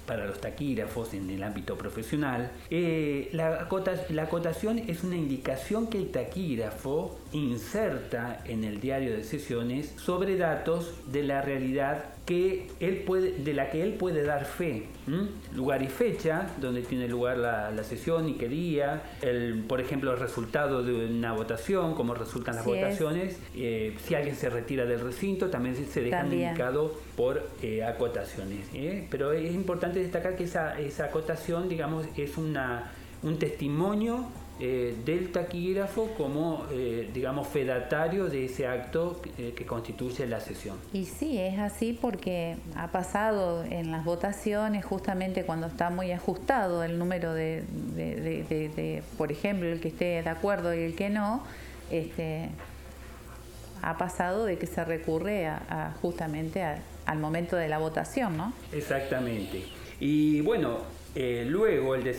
para 0.07 0.25
los 0.25 0.41
taquígrafos 0.41 1.13
en 1.15 1.29
el 1.31 1.43
ámbito 1.43 1.77
profesional. 1.77 2.51
Eh, 2.71 3.29
la, 3.33 3.69
la 4.11 4.23
acotación 4.23 4.79
es 4.79 5.03
una 5.03 5.17
indicación 5.17 5.89
que 5.89 5.99
el 5.99 6.11
taquígrafo 6.11 7.19
inserta 7.33 8.41
en 8.45 8.65
el 8.65 8.81
diario 8.81 9.13
de 9.17 9.25
sesiones 9.25 9.93
sobre 9.97 10.37
datos 10.37 10.93
de 11.11 11.23
la 11.23 11.43
realidad 11.43 12.05
que 12.27 12.67
él 12.81 13.05
puede, 13.07 13.33
de 13.33 13.55
la 13.55 13.71
que 13.71 13.83
él 13.83 13.95
puede 13.95 14.25
dar 14.25 14.45
fe. 14.45 14.87
Lugar 15.55 15.83
y 15.83 15.87
fecha, 15.87 16.49
donde 16.61 16.83
tiene 16.83 17.07
lugar 17.07 17.39
la, 17.39 17.85
sesión 17.85 18.29
y 18.29 18.35
qué 18.35 18.49
día. 18.49 19.03
El, 19.23 19.63
por 19.69 19.81
ejemplo, 19.81 20.13
el 20.13 20.19
resultado 20.19 20.83
de 20.83 21.07
una 21.07 21.33
votación, 21.33 21.95
cómo 21.95 22.15
resultan 22.15 22.57
las 22.57 22.65
votaciones. 22.65 23.39
Eh, 23.55 23.97
si 24.05 24.17
alguien 24.17 24.35
se 24.35 24.51
retira 24.51 24.85
del 24.85 25.01
recinto, 25.01 25.51
también 25.51 25.77
se 25.77 26.03
deja 26.03 26.27
indicado 26.27 26.99
por 27.17 27.49
eh, 27.63 27.85
acotaciones. 27.85 28.67
¿eh? 28.75 29.07
Pero 29.09 29.33
es 29.33 29.55
importante 29.55 30.01
destacar 30.01 30.35
que 30.35 30.45
esa, 30.45 30.81
esa 30.81 31.05
acotación, 31.05 31.69
digamos, 31.69 32.07
es 32.17 32.37
una, 32.37 32.91
un 33.23 33.39
testimonio 33.39 34.27
eh, 34.59 34.97
del 35.05 35.33
taquígrafo 35.33 36.15
como, 36.17 36.65
eh, 36.73 37.11
digamos, 37.13 37.47
fedatario 37.47 38.27
de 38.27 38.47
ese 38.47 38.67
acto 38.67 39.21
eh, 39.37 39.53
que 39.55 39.67
constituye 39.67 40.27
la 40.27 40.41
sesión. 40.41 40.79
Y 40.95 41.05
sí, 41.05 41.39
es 41.39 41.59
así 41.59 41.93
porque 41.93 42.57
ha 42.75 42.91
pasado 42.91 43.65
en 43.65 43.93
las 43.93 44.05
votaciones, 44.05 44.83
justamente 44.85 45.45
cuando 45.45 45.67
está 45.67 45.91
muy 45.91 46.11
ajustado 46.11 46.83
el 46.85 46.99
número 46.99 47.35
de, 47.35 47.65
de, 47.95 49.03
por 49.19 49.31
ejemplo, 49.31 49.69
el 49.69 49.79
que 49.79 49.89
esté 49.89 50.23
de 50.23 50.31
acuerdo 50.31 50.75
y 50.75 50.85
el 50.85 50.95
que 50.95 51.11
no, 51.11 51.43
este, 51.91 52.49
ha 53.83 53.99
pasado 53.99 54.47
de 54.47 54.57
que 54.57 54.67
se 54.67 54.85
recurre 54.85 55.49
a, 55.49 55.95
justamente 56.01 56.65
al 57.05 57.19
momento 57.19 57.57
de 57.57 57.69
la 57.69 57.77
votación, 57.77 58.39
¿no? 58.39 58.55
Exactamente. 58.73 59.65
Y 60.01 60.41
bueno, 60.41 60.79
luego 61.17 61.95
el, 61.95 62.15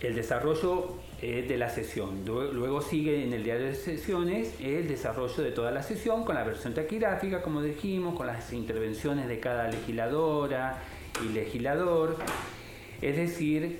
el 0.00 0.14
desarrollo 0.14 0.98
eh, 1.24 1.44
de 1.46 1.56
la 1.56 1.70
sesión. 1.70 2.24
Luego 2.24 2.82
sigue 2.82 3.22
en 3.22 3.32
el 3.32 3.44
diario 3.44 3.66
de 3.66 3.76
sesiones 3.76 4.52
el 4.60 4.88
desarrollo 4.88 5.40
de 5.40 5.52
toda 5.52 5.70
la 5.70 5.84
sesión 5.84 6.24
con 6.24 6.34
la 6.34 6.42
versión 6.42 6.74
taquigráfica, 6.74 7.42
como 7.42 7.62
dijimos, 7.62 8.16
con 8.16 8.26
las 8.26 8.52
intervenciones 8.52 9.28
de 9.28 9.38
cada 9.38 9.70
legisladora 9.70 10.82
y 11.24 11.32
legislador, 11.32 12.16
es 13.00 13.16
decir, 13.16 13.78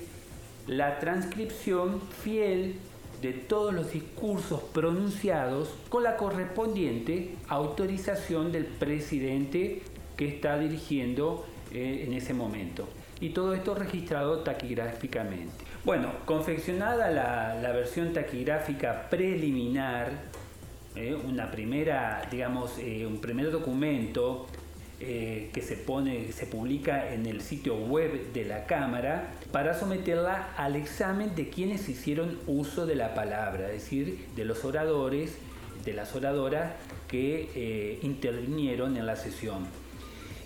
la 0.68 1.01
transcripción 1.01 2.01
fiel 2.23 2.77
de 3.21 3.33
todos 3.33 3.75
los 3.75 3.92
discursos 3.92 4.62
pronunciados 4.73 5.75
con 5.88 6.05
la 6.05 6.16
correspondiente 6.16 7.35
autorización 7.49 8.53
del 8.53 8.66
presidente 8.66 9.83
que 10.16 10.29
está 10.29 10.61
dirigiendo 10.61 11.45
eh, 11.73 12.05
en 12.07 12.12
ese 12.12 12.35
momento. 12.35 12.87
Y 13.22 13.28
todo 13.28 13.54
esto 13.54 13.76
registrado 13.76 14.40
taquigráficamente. 14.40 15.64
Bueno, 15.85 16.11
confeccionada 16.24 17.08
la, 17.08 17.70
versión 17.70 18.12
taquigráfica 18.12 19.08
preliminar, 19.08 20.11
eh, 20.96 21.14
una 21.14 21.48
primera, 21.48 22.26
digamos, 22.32 22.78
eh, 22.80 23.06
un 23.06 23.20
primer 23.20 23.52
documento 23.52 24.48
eh, 24.98 25.50
que 25.54 25.62
se 25.62 25.76
pone, 25.76 26.32
se 26.32 26.46
publica 26.46 27.14
en 27.14 27.26
el 27.26 27.42
sitio 27.42 27.76
web 27.76 28.32
de 28.32 28.44
la 28.44 28.66
Cámara 28.66 29.35
para 29.52 29.78
someterla 29.78 30.54
al 30.56 30.74
examen 30.74 31.37
de 31.37 31.48
quienes 31.48 31.88
hicieron 31.88 32.40
uso 32.48 32.87
de 32.87 32.96
la 32.96 33.14
palabra, 33.14 33.68
es 33.68 33.85
decir, 33.85 34.26
de 34.35 34.44
los 34.44 34.64
oradores, 34.64 35.38
de 35.85 35.92
las 35.92 36.16
oradoras 36.16 36.72
que 37.06 38.00
intervinieron 38.02 38.96
en 38.96 39.06
la 39.06 39.14
sesión. 39.14 39.82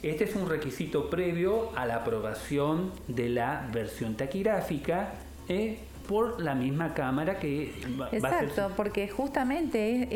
Este 0.02 0.24
es 0.24 0.36
un 0.36 0.48
requisito 0.48 1.08
previo 1.08 1.70
a 1.76 1.86
la 1.86 1.96
aprobación 1.96 2.92
de 3.08 3.28
la 3.28 3.68
versión 3.72 4.14
taquigráfica 4.14 5.14
eh, 5.48 5.78
por 6.08 6.40
la 6.40 6.54
misma 6.54 6.94
Cámara 6.94 7.38
que 7.38 7.72
va, 8.00 8.08
Exacto, 8.12 8.70
porque 8.76 9.08
justamente 9.08 10.08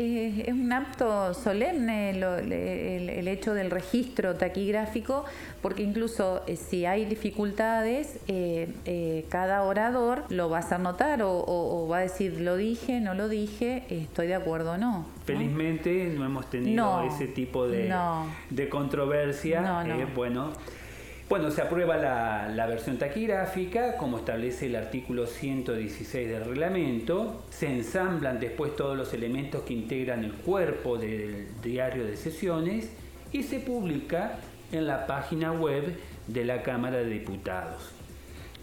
es, 0.47 0.53
un 0.53 0.71
acto 0.71 1.33
solemne 1.33 2.11
el, 2.11 3.27
hecho 3.27 3.53
del 3.53 3.71
registro 3.71 4.35
taquigráfico, 4.35 5.25
porque 5.61 5.83
incluso 5.83 6.41
eh, 6.47 6.55
si 6.55 6.85
hay 6.85 7.05
dificultades, 7.05 8.19
eh, 8.27 9.25
cada 9.29 9.63
orador 9.63 10.23
lo 10.29 10.49
va 10.49 10.57
a 10.57 10.59
hacer 10.61 10.79
notar 10.79 11.21
o, 11.23 11.87
va 11.89 11.97
a 11.97 12.01
decir 12.01 12.39
lo 12.41 12.55
dije, 12.57 12.99
no 12.99 13.13
lo 13.13 13.27
dije, 13.27 13.83
estoy 13.89 14.27
de 14.27 14.35
acuerdo 14.35 14.73
o 14.73 14.77
no. 14.77 15.05
Felizmente 15.25 16.13
no, 16.17 16.25
hemos 16.25 16.49
tenido 16.49 17.03
ese 17.03 17.27
tipo 17.27 17.67
de, 17.67 17.93
de 18.49 18.69
controversia. 18.69 19.83
bueno, 20.15 20.51
bueno, 21.31 21.49
se 21.49 21.61
aprueba 21.61 21.95
la, 21.95 22.65
versión 22.67 22.97
taquigráfica, 22.97 23.95
como 23.95 24.17
establece 24.17 24.65
el 24.65 24.75
artículo 24.75 25.27
116 25.27 26.27
del 26.27 26.43
reglamento. 26.43 27.45
Se 27.49 27.67
ensamblan 27.67 28.37
después 28.37 28.75
todos 28.75 28.97
los 28.97 29.13
elementos 29.13 29.61
que 29.61 29.71
integran 29.71 30.25
el 30.25 30.33
cuerpo 30.33 30.97
del 30.97 31.47
diario 31.61 32.03
de 32.03 32.17
sesiones 32.17 32.91
y 33.31 33.43
se 33.43 33.61
publica 33.61 34.39
en 34.73 34.85
la 34.85 35.07
página 35.07 35.53
web 35.53 35.95
de 36.27 36.43
la 36.43 36.63
Cámara 36.63 36.97
de 36.97 37.05
Diputados. 37.05 38.00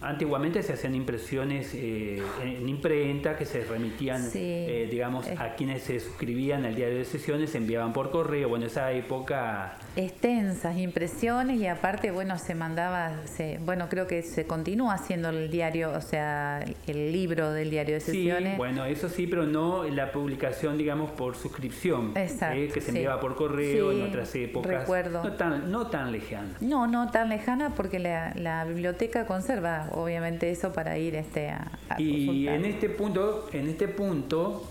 Antiguamente 0.00 0.62
se 0.62 0.74
hacían 0.74 0.94
impresiones 0.94 1.74
eh, 1.74 2.22
en 2.42 2.68
imprenta 2.68 3.36
que 3.36 3.44
se 3.44 3.64
remitían, 3.64 4.22
eh, 4.34 4.88
digamos, 4.90 5.26
a 5.38 5.54
quienes 5.54 5.82
se 5.82 6.00
suscribían 6.00 6.64
al 6.64 6.74
diario 6.74 6.98
de 6.98 7.04
sesiones, 7.04 7.50
se 7.50 7.58
enviaban 7.58 7.92
por 7.92 8.10
correo. 8.10 8.48
Bueno, 8.48 8.66
esa 8.66 8.92
época 8.92 9.76
extensas 9.96 10.76
impresiones 10.76 11.60
y 11.60 11.66
aparte, 11.66 12.10
bueno, 12.10 12.38
se 12.38 12.54
mandaba, 12.54 13.12
se, 13.24 13.58
bueno, 13.64 13.88
creo 13.88 14.06
que 14.06 14.22
se 14.22 14.46
continúa 14.46 14.94
haciendo 14.94 15.30
el 15.30 15.50
diario, 15.50 15.90
o 15.90 16.00
sea, 16.00 16.64
el 16.86 17.12
libro 17.12 17.52
del 17.52 17.70
diario 17.70 17.94
de 17.94 18.00
sesiones. 18.00 18.52
Sí, 18.52 18.56
bueno, 18.56 18.84
eso 18.84 19.08
sí, 19.08 19.26
pero 19.26 19.44
no 19.44 19.84
la 19.84 20.12
publicación, 20.12 20.78
digamos, 20.78 21.10
por 21.10 21.36
suscripción, 21.36 22.12
Exacto, 22.16 22.58
eh, 22.58 22.68
que 22.72 22.80
se 22.80 22.90
enviaba 22.90 23.20
por 23.20 23.34
correo 23.34 23.90
en 23.92 24.02
otras 24.02 24.34
épocas. 24.34 24.80
Recuerdo. 24.80 25.24
No 25.24 25.32
tan, 25.32 25.70
no 25.70 25.86
tan 25.88 26.12
lejana. 26.12 26.54
No, 26.60 26.86
no 26.86 27.10
tan 27.10 27.28
lejana 27.28 27.74
porque 27.74 27.98
la, 27.98 28.64
biblioteca 28.68 29.26
conserva, 29.26 29.87
obviamente, 29.92 30.50
eso 30.50 30.72
para 30.72 30.98
ir 30.98 31.14
este, 31.14 31.50
a, 31.50 31.70
Y 31.98 32.48
en 32.48 32.64
este 32.64 32.88
punto, 32.88 33.48
en 33.52 33.68
este 33.68 33.88
punto, 33.88 34.68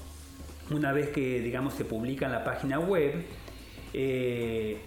una 0.71 0.91
vez 0.91 1.09
que, 1.09 1.41
digamos, 1.41 1.73
se 1.73 1.85
publica 1.85 2.25
en 2.25 2.31
la 2.31 2.43
página 2.43 2.79
web, 2.79 3.23
eh, 3.93 4.77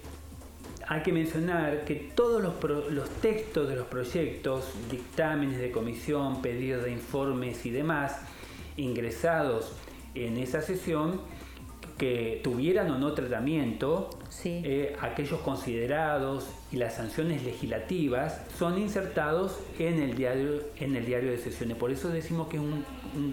hay 0.87 1.03
que 1.03 1.13
mencionar 1.13 1.85
que 1.85 1.95
todos 1.95 2.43
los, 2.43 3.11
textos 3.21 3.69
de 3.69 3.77
los 3.77 3.87
proyectos, 3.87 4.73
dictámenes 4.91 5.61
de 5.61 5.71
comisión, 5.71 6.43
pedidos 6.43 6.85
de 6.85 6.91
informes 6.91 7.65
y 7.65 7.71
demás 7.71 8.21
ingresados 8.77 9.73
en 10.17 10.37
esa 10.37 10.63
sesión, 10.63 11.21
que 12.01 12.41
tuvieran 12.43 12.91
o 12.91 12.99
no 12.99 13.13
tratamiento, 13.13 14.09
eh, 14.43 14.97
aquellos 15.03 15.39
considerados 15.41 16.49
y 16.73 16.77
las 16.77 16.95
sanciones 16.95 17.45
legislativas 17.45 18.41
son 18.59 18.79
insertados 18.79 19.59
en 19.79 20.01
el 20.01 20.17
diario, 20.17 20.63
en 20.79 20.97
el 20.97 21.05
diario 21.05 21.31
de 21.31 21.37
sesiones. 21.37 21.77
Por 21.77 21.91
eso 21.91 22.09
decimos 22.09 22.49
que 22.49 22.57
es 22.57 22.63
un, 22.63 22.87
un, 23.15 23.33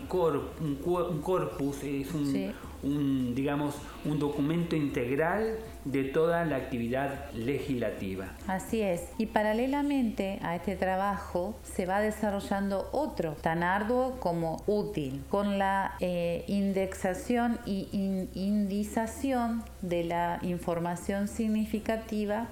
corpus, 1.22 1.82
es 1.82 2.14
un, 2.14 2.54
un, 2.84 3.34
digamos, 3.34 3.76
un 4.04 4.20
documento 4.20 4.76
integral 4.76 5.60
de 5.92 6.04
toda 6.04 6.44
la 6.46 6.58
actividad 6.58 7.32
legislativa. 7.32 8.34
Así 8.48 8.82
es. 8.82 9.04
Y 9.18 9.28
paralelamente 9.28 10.40
a 10.42 10.56
este 10.56 10.76
trabajo 10.76 11.56
se 11.64 11.86
va 11.86 12.02
desarrollando 12.02 12.90
otro 12.92 13.34
tan 13.34 13.64
arduo 13.64 14.20
como 14.20 14.64
útil, 14.68 15.24
con 15.30 15.58
la 15.58 15.96
eh, 16.00 16.44
indexación 16.48 17.60
y 17.66 17.88
indización 18.34 19.64
de 19.82 20.04
la 20.04 20.40
información 20.42 21.28
significativa 21.28 22.48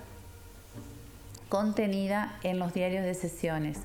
contenida 1.49 2.37
en 2.43 2.57
los 2.57 2.73
diarios 2.73 3.03
de 3.03 3.13
sesiones, 3.13 3.79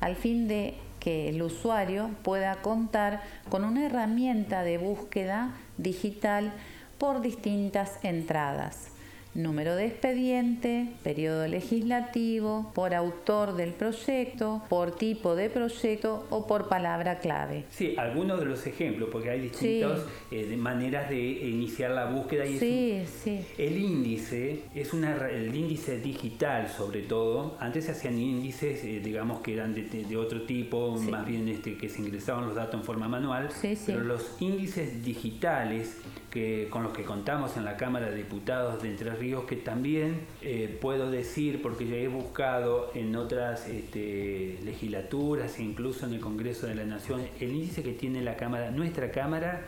al 0.00 0.16
fin 0.16 0.48
de 0.48 0.74
que 1.00 1.28
el 1.28 1.40
usuario 1.42 2.10
pueda 2.22 2.56
contar 2.56 3.22
con 3.48 3.64
una 3.64 3.86
herramienta 3.86 4.64
de 4.64 4.78
búsqueda 4.78 5.52
digital 5.78 6.52
por 6.98 7.20
distintas 7.20 7.98
entradas 8.02 8.90
número 9.36 9.76
de 9.76 9.86
expediente, 9.86 10.88
periodo 11.02 11.46
legislativo, 11.46 12.72
por 12.74 12.94
autor 12.94 13.54
del 13.56 13.72
proyecto, 13.72 14.62
por 14.68 14.96
tipo 14.96 15.34
de 15.34 15.50
proyecto 15.50 16.26
o 16.30 16.46
por 16.46 16.68
palabra 16.68 17.18
clave. 17.18 17.64
Sí, 17.70 17.94
algunos 17.98 18.40
de 18.40 18.46
los 18.46 18.66
ejemplos, 18.66 19.08
porque 19.12 19.30
hay 19.30 19.40
distintas 19.40 20.00
eh, 20.30 20.56
maneras 20.56 21.08
de 21.08 21.20
iniciar 21.20 21.92
la 21.92 22.06
búsqueda. 22.06 22.46
Y 22.46 22.58
sí, 22.58 23.02
sí. 23.22 23.44
El 23.58 23.78
índice 23.78 24.62
es 24.74 24.92
una, 24.92 25.16
el 25.28 25.54
índice 25.54 25.98
digital 25.98 26.68
sobre 26.68 27.02
todo. 27.02 27.56
Antes 27.60 27.84
se 27.84 27.92
hacían 27.92 28.18
índices, 28.18 28.84
eh, 28.84 29.00
digamos 29.02 29.40
que 29.40 29.54
eran 29.54 29.74
de, 29.74 30.16
otro 30.16 30.42
tipo, 30.42 30.96
más 31.10 31.26
bien 31.26 31.48
este, 31.48 31.76
que 31.76 31.88
se 31.88 32.00
ingresaban 32.00 32.46
los 32.46 32.54
datos 32.54 32.80
en 32.80 32.84
forma 32.84 33.08
manual, 33.08 33.48
pero 33.86 34.00
los 34.00 34.36
índices 34.40 35.04
digitales 35.04 35.98
que, 36.36 36.68
con 36.68 36.82
los 36.82 36.92
que 36.92 37.02
contamos 37.02 37.56
en 37.56 37.64
la 37.64 37.78
Cámara 37.78 38.10
de 38.10 38.16
Diputados 38.16 38.82
de 38.82 38.90
Entre 38.90 39.08
Ríos, 39.08 39.44
que 39.44 39.56
también 39.56 40.20
eh, 40.42 40.76
puedo 40.82 41.10
decir, 41.10 41.62
porque 41.62 41.86
ya 41.86 41.96
he 41.96 42.08
buscado 42.08 42.90
en 42.94 43.16
otras 43.16 43.66
este, 43.66 44.58
legislaturas 44.62 45.58
e 45.58 45.62
incluso 45.62 46.04
en 46.04 46.12
el 46.12 46.20
Congreso 46.20 46.66
de 46.66 46.74
la 46.74 46.84
Nación, 46.84 47.22
el 47.40 47.52
índice 47.52 47.82
que 47.82 47.92
tiene 47.92 48.20
la 48.20 48.36
Cámara, 48.36 48.70
nuestra 48.70 49.10
Cámara, 49.10 49.64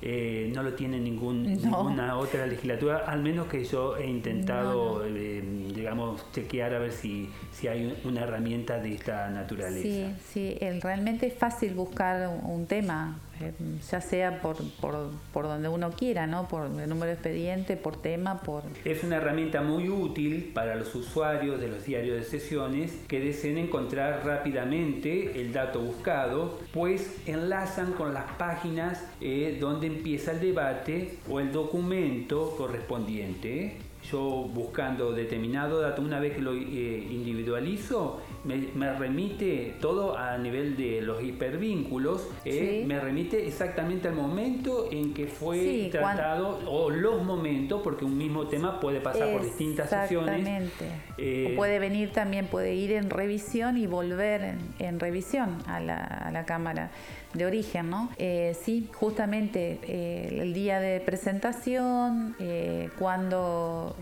eh, 0.00 0.50
no 0.54 0.62
lo 0.62 0.72
tiene 0.72 0.98
ningún, 0.98 1.42
ninguna 1.42 2.16
otra 2.16 2.46
legislatura, 2.46 3.04
al 3.06 3.22
menos 3.22 3.46
que 3.48 3.62
yo 3.66 3.98
he 3.98 4.06
intentado, 4.06 5.04
eh, 5.04 5.42
digamos, 5.74 6.24
chequear 6.32 6.72
a 6.72 6.78
ver 6.78 6.92
si, 6.92 7.28
si 7.52 7.68
hay 7.68 7.94
una 8.04 8.22
herramienta 8.22 8.78
de 8.78 8.94
esta 8.94 9.28
naturaleza. 9.28 9.82
Sí, 9.82 10.56
sí, 10.56 10.58
realmente 10.80 11.26
es 11.26 11.34
fácil 11.34 11.74
buscar 11.74 12.30
un 12.44 12.64
tema 12.66 13.18
eh, 13.40 13.52
ya 13.90 14.00
sea 14.00 14.40
por, 14.40 14.56
por, 14.80 15.44
donde 15.44 15.68
uno 15.68 15.90
quiera, 15.90 16.26
¿no? 16.26 16.48
por 16.48 16.66
el 16.66 16.88
número 16.88 17.06
de 17.06 17.12
expediente, 17.12 17.76
por 17.76 18.00
tema, 18.00 18.40
por... 18.40 18.64
Es 18.84 19.04
una 19.04 19.16
herramienta 19.16 19.62
muy 19.62 19.88
útil 19.88 20.50
para 20.54 20.74
los 20.74 20.94
usuarios 20.94 21.60
de 21.60 21.68
los 21.68 21.84
diarios 21.84 22.16
de 22.18 22.24
sesiones 22.24 22.92
que 23.06 23.20
deseen 23.20 23.58
encontrar 23.58 24.24
rápidamente 24.24 25.40
el 25.40 25.52
dato 25.52 25.80
buscado, 25.80 26.58
pues 26.72 27.16
enlazan 27.26 27.92
con 27.92 28.14
las 28.14 28.30
páginas 28.32 29.04
eh, 29.20 29.58
donde 29.60 29.86
empieza 29.86 30.32
el 30.32 30.40
debate 30.40 31.18
o 31.28 31.40
el 31.40 31.52
documento 31.52 32.54
correspondiente. 32.56 33.76
Yo 34.10 34.20
buscando 34.20 35.12
determinado 35.12 35.80
dato, 35.80 36.02
una 36.02 36.20
vez 36.20 36.34
que 36.34 36.40
lo 36.40 36.52
eh, 36.54 37.06
individualizo, 37.10 38.20
me, 38.44 38.92
remite 38.94 39.76
todo 39.80 40.16
a 40.16 40.38
nivel 40.38 40.76
de 40.76 41.02
los 41.02 41.22
hipervínculos, 41.22 42.28
eh, 42.44 42.84
me 42.86 43.00
remite 43.00 43.46
exactamente 43.46 44.08
al 44.08 44.14
momento 44.14 44.88
en 44.90 45.14
que 45.14 45.26
fue 45.26 45.88
tratado 45.90 46.60
o 46.66 46.90
los 46.90 47.24
momentos, 47.24 47.80
porque 47.82 48.04
un 48.04 48.16
mismo 48.16 48.46
tema 48.46 48.80
puede 48.80 49.00
pasar 49.00 49.32
por 49.32 49.42
distintas 49.42 49.90
sesiones. 49.90 50.72
Eh, 51.16 51.54
puede 51.56 51.78
venir 51.78 52.12
también, 52.12 52.46
puede 52.46 52.74
ir 52.74 52.92
en 52.92 53.10
revisión 53.10 53.76
y 53.76 53.86
volver 53.86 54.56
en, 54.78 55.00
revisión 55.00 55.58
a 55.66 55.80
la, 55.80 55.96
a 55.96 56.30
la 56.30 56.44
Cámara 56.44 56.90
de 57.34 57.44
origen, 57.44 57.90
¿no? 57.90 58.10
Eh, 58.16 58.56
sí, 58.62 58.88
justamente 58.94 59.78
eh, 59.82 60.38
el 60.40 60.54
día 60.54 60.80
de 60.80 61.00
presentación, 61.00 62.34
eh, 62.38 62.88
cuando 62.98 63.96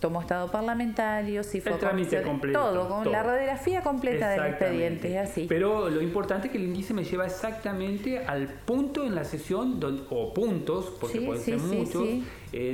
tomó 0.00 0.20
estado 0.20 0.50
parlamentario, 0.50 1.42
si 1.42 1.60
fue 1.60 1.72
el 1.72 1.78
trámite 1.78 2.22
completo, 2.22 2.58
todo, 2.58 2.88
con 2.88 3.10
la 3.10 3.22
radiografía 3.22 3.82
completa 3.82 4.30
del 4.30 4.46
expediente, 4.46 5.18
así. 5.18 5.46
Pero 5.48 5.88
lo 5.88 6.00
importante 6.00 6.46
es 6.46 6.52
que 6.52 6.58
el 6.58 6.64
índice 6.64 6.94
me 6.94 7.04
lleva 7.04 7.26
exactamente 7.26 8.24
al 8.24 8.46
punto 8.48 9.04
en 9.04 9.14
la 9.14 9.24
sesión, 9.24 9.80
o 10.10 10.32
puntos, 10.32 10.96
porque 11.00 11.20
pueden 11.20 11.42
ser 11.42 11.58
muchos, 11.58 12.08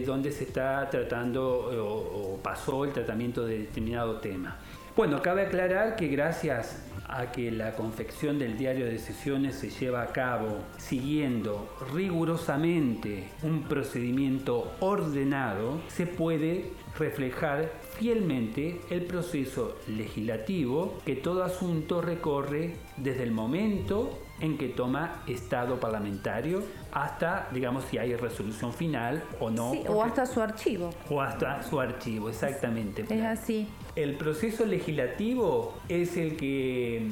donde 0.04 0.32
se 0.32 0.44
está 0.44 0.88
tratando 0.90 1.48
o, 1.48 2.34
o 2.34 2.36
pasó 2.38 2.84
el 2.84 2.92
tratamiento 2.92 3.44
de 3.44 3.60
determinado 3.60 4.18
tema. 4.20 4.58
Bueno, 4.96 5.22
cabe 5.22 5.42
aclarar 5.42 5.96
que 5.96 6.08
gracias 6.08 6.82
a 7.08 7.32
que 7.32 7.50
la 7.50 7.74
confección 7.74 8.38
del 8.38 8.56
diario 8.56 8.86
de 8.86 8.98
sesiones 8.98 9.56
se 9.56 9.70
lleva 9.70 10.02
a 10.02 10.12
cabo 10.12 10.58
siguiendo 10.76 11.68
rigurosamente 11.92 13.28
un 13.42 13.64
procedimiento 13.64 14.72
ordenado, 14.80 15.80
se 15.88 16.06
puede 16.06 16.72
reflejar 16.98 17.72
fielmente 17.98 18.80
el 18.90 19.04
proceso 19.04 19.78
legislativo 19.88 20.98
que 21.04 21.16
todo 21.16 21.44
asunto 21.44 22.00
recorre 22.00 22.74
desde 22.96 23.22
el 23.22 23.32
momento 23.32 24.18
en 24.40 24.56
que 24.56 24.68
toma 24.68 25.22
estado 25.26 25.80
parlamentario 25.80 26.62
hasta, 27.04 27.48
digamos, 27.52 27.84
si 27.84 27.98
hay 27.98 28.14
resolución 28.14 28.72
final 28.72 29.22
o 29.40 29.50
no. 29.50 29.70
o 29.70 30.02
hasta 30.02 30.26
su 30.26 30.40
archivo. 30.40 30.90
O 31.10 31.20
hasta 31.20 31.62
su 31.62 31.80
archivo, 31.80 32.28
exactamente. 32.28 33.04
Es 33.08 33.24
así. 33.24 33.68
El 33.96 34.14
proceso 34.16 34.64
legislativo 34.64 35.74
es 35.88 36.16
el 36.16 36.36
que 36.36 37.08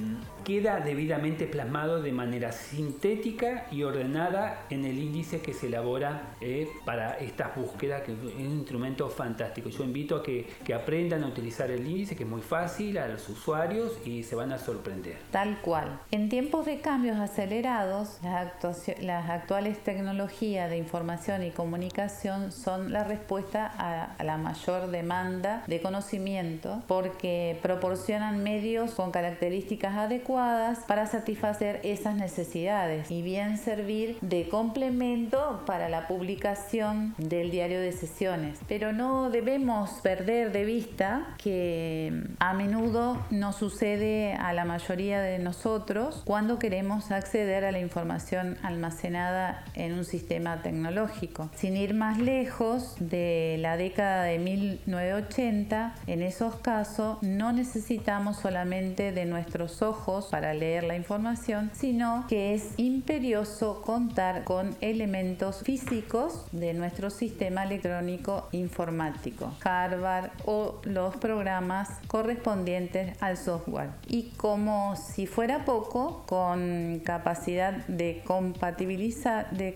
queda 0.46 0.78
debidamente 0.78 1.46
plasmado 1.46 2.00
de 2.00 2.12
manera 2.12 2.52
sintética 2.52 3.66
y 3.72 3.82
ordenada 3.82 4.64
en 4.70 4.84
el 4.84 4.96
índice 4.96 5.40
que 5.40 5.52
se 5.52 5.66
elabora 5.66 6.34
eh, 6.40 6.68
para 6.84 7.18
estas 7.18 7.56
búsquedas, 7.56 8.02
que 8.02 8.12
es 8.12 8.18
un 8.18 8.58
instrumento 8.58 9.08
fantástico. 9.08 9.68
Yo 9.70 9.82
invito 9.82 10.14
a 10.14 10.22
que, 10.22 10.46
que, 10.64 10.72
aprendan 10.72 11.24
a 11.24 11.26
utilizar 11.26 11.68
el 11.72 11.84
índice, 11.84 12.14
que 12.14 12.22
es 12.22 12.28
muy 12.28 12.42
fácil 12.42 12.96
a 12.98 13.08
los 13.08 13.28
usuarios 13.28 13.98
y 14.04 14.22
se 14.22 14.36
van 14.36 14.52
a 14.52 14.58
sorprender. 14.58 15.18
Tal 15.32 15.60
cual. 15.62 15.98
En 16.12 16.28
tiempos 16.28 16.64
de 16.66 16.80
cambios 16.80 17.18
acelerados, 17.18 18.20
las, 18.22 18.52
las 19.00 19.28
actuales 19.28 19.75
tecnologías 19.78 20.70
de 20.70 20.76
información 20.76 21.42
y 21.42 21.50
comunicación 21.50 22.52
son 22.52 22.92
la 22.92 23.04
respuesta 23.04 23.66
a, 23.78 24.22
la 24.24 24.36
mayor 24.36 24.90
demanda 24.90 25.62
de 25.66 25.80
conocimiento 25.80 26.82
porque 26.86 27.58
proporcionan 27.62 28.42
medios 28.42 28.92
con 28.92 29.10
características 29.10 29.96
adecuadas 29.96 30.80
para 30.86 31.06
satisfacer 31.06 31.80
esas 31.84 32.16
necesidades 32.16 33.10
y 33.10 33.22
bien 33.22 33.58
servir 33.58 34.18
de 34.20 34.48
complemento 34.48 35.62
para 35.66 35.88
la 35.88 36.08
publicación 36.08 37.14
del 37.18 37.50
diario 37.50 37.80
de 37.80 37.92
sesiones. 37.92 38.58
Pero 38.68 38.92
no 38.92 39.30
debemos 39.30 39.90
perder 40.02 40.52
de 40.52 40.64
vista 40.64 41.34
que 41.38 42.24
a 42.38 42.52
menudo 42.54 43.24
no 43.30 43.52
sucede 43.52 44.34
a 44.34 44.52
la 44.52 44.64
mayoría 44.64 45.20
de 45.20 45.38
nosotros 45.38 46.22
cuando 46.24 46.58
queremos 46.58 47.10
acceder 47.10 47.64
a 47.64 47.72
la 47.72 47.78
información 47.78 48.58
almacenada 48.62 49.55
en 49.74 49.94
un 49.94 50.04
sistema 50.04 50.62
tecnológico. 50.62 51.48
Sin 51.54 51.76
ir 51.76 51.94
más 51.94 52.18
lejos 52.18 52.94
de 52.98 53.56
la 53.60 53.76
década 53.76 54.24
de 54.24 54.38
1980, 54.38 55.94
en 56.06 56.22
esos 56.22 56.56
casos 56.56 57.18
no 57.22 57.52
necesitamos 57.52 58.38
solamente 58.38 59.12
de 59.12 59.24
nuestros 59.24 59.82
ojos 59.82 60.26
para 60.30 60.54
leer 60.54 60.84
la 60.84 60.96
información, 60.96 61.70
sino 61.74 62.24
que 62.28 62.54
es 62.54 62.74
imperioso 62.76 63.82
contar 63.82 64.44
con 64.44 64.76
elementos 64.80 65.62
físicos 65.62 66.46
de 66.52 66.74
nuestro 66.74 67.10
sistema 67.10 67.64
electrónico 67.64 68.48
informático, 68.52 69.52
Harvard 69.62 70.30
o 70.44 70.80
los 70.84 71.16
programas 71.16 71.88
correspondientes 72.06 73.20
al 73.20 73.36
software. 73.36 73.90
Y 74.06 74.30
como 74.36 74.96
si 74.96 75.26
fuera 75.26 75.64
poco, 75.64 76.24
con 76.26 77.00
capacidad 77.04 77.86
de 77.86 78.22
compatibilizar, 78.26 79.45
de 79.50 79.74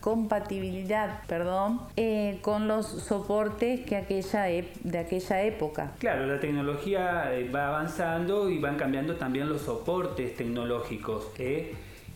compatibilidad, 0.00 1.20
perdón, 1.26 1.80
eh, 1.96 2.38
con 2.42 2.68
los 2.68 2.86
soportes 2.86 3.80
que 3.80 3.96
aquella 3.96 4.44
de 4.44 4.98
aquella 4.98 5.42
época. 5.42 5.92
Claro, 5.98 6.26
la 6.26 6.40
tecnología 6.40 7.34
eh, 7.34 7.48
va 7.50 7.68
avanzando 7.68 8.50
y 8.50 8.58
van 8.58 8.76
cambiando 8.76 9.16
también 9.16 9.48
los 9.48 9.62
soportes 9.62 10.36
tecnológicos. 10.36 11.30
¿eh? 11.38 11.74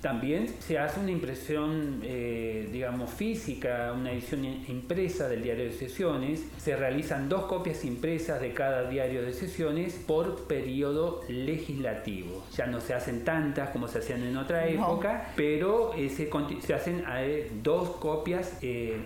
también 0.00 0.48
se 0.60 0.78
hace 0.78 1.00
una 1.00 1.10
impresión, 1.10 2.00
eh, 2.02 2.68
digamos, 2.72 3.10
física, 3.10 3.92
una 3.94 4.12
edición 4.12 4.44
impresa 4.44 5.28
del 5.28 5.42
diario 5.42 5.64
de 5.64 5.72
sesiones. 5.72 6.44
Se 6.58 6.76
realizan 6.76 7.28
dos 7.28 7.44
copias 7.44 7.84
impresas 7.84 8.40
de 8.40 8.52
cada 8.52 8.88
diario 8.88 9.22
de 9.22 9.27
sesiones 9.32 9.94
por 9.94 10.44
periodo 10.46 11.22
legislativo. 11.28 12.44
Ya 12.56 12.66
no 12.66 12.80
se 12.80 12.94
hacen 12.94 13.24
tantas 13.24 13.70
como 13.70 13.88
se 13.88 13.98
hacían 13.98 14.22
en 14.22 14.36
otra 14.36 14.66
época, 14.66 15.32
pero 15.36 15.94
eh, 15.94 16.08
se, 16.08 16.30
se, 16.60 16.74
hacen 16.74 17.04
dos 17.62 17.90
copias 17.96 18.58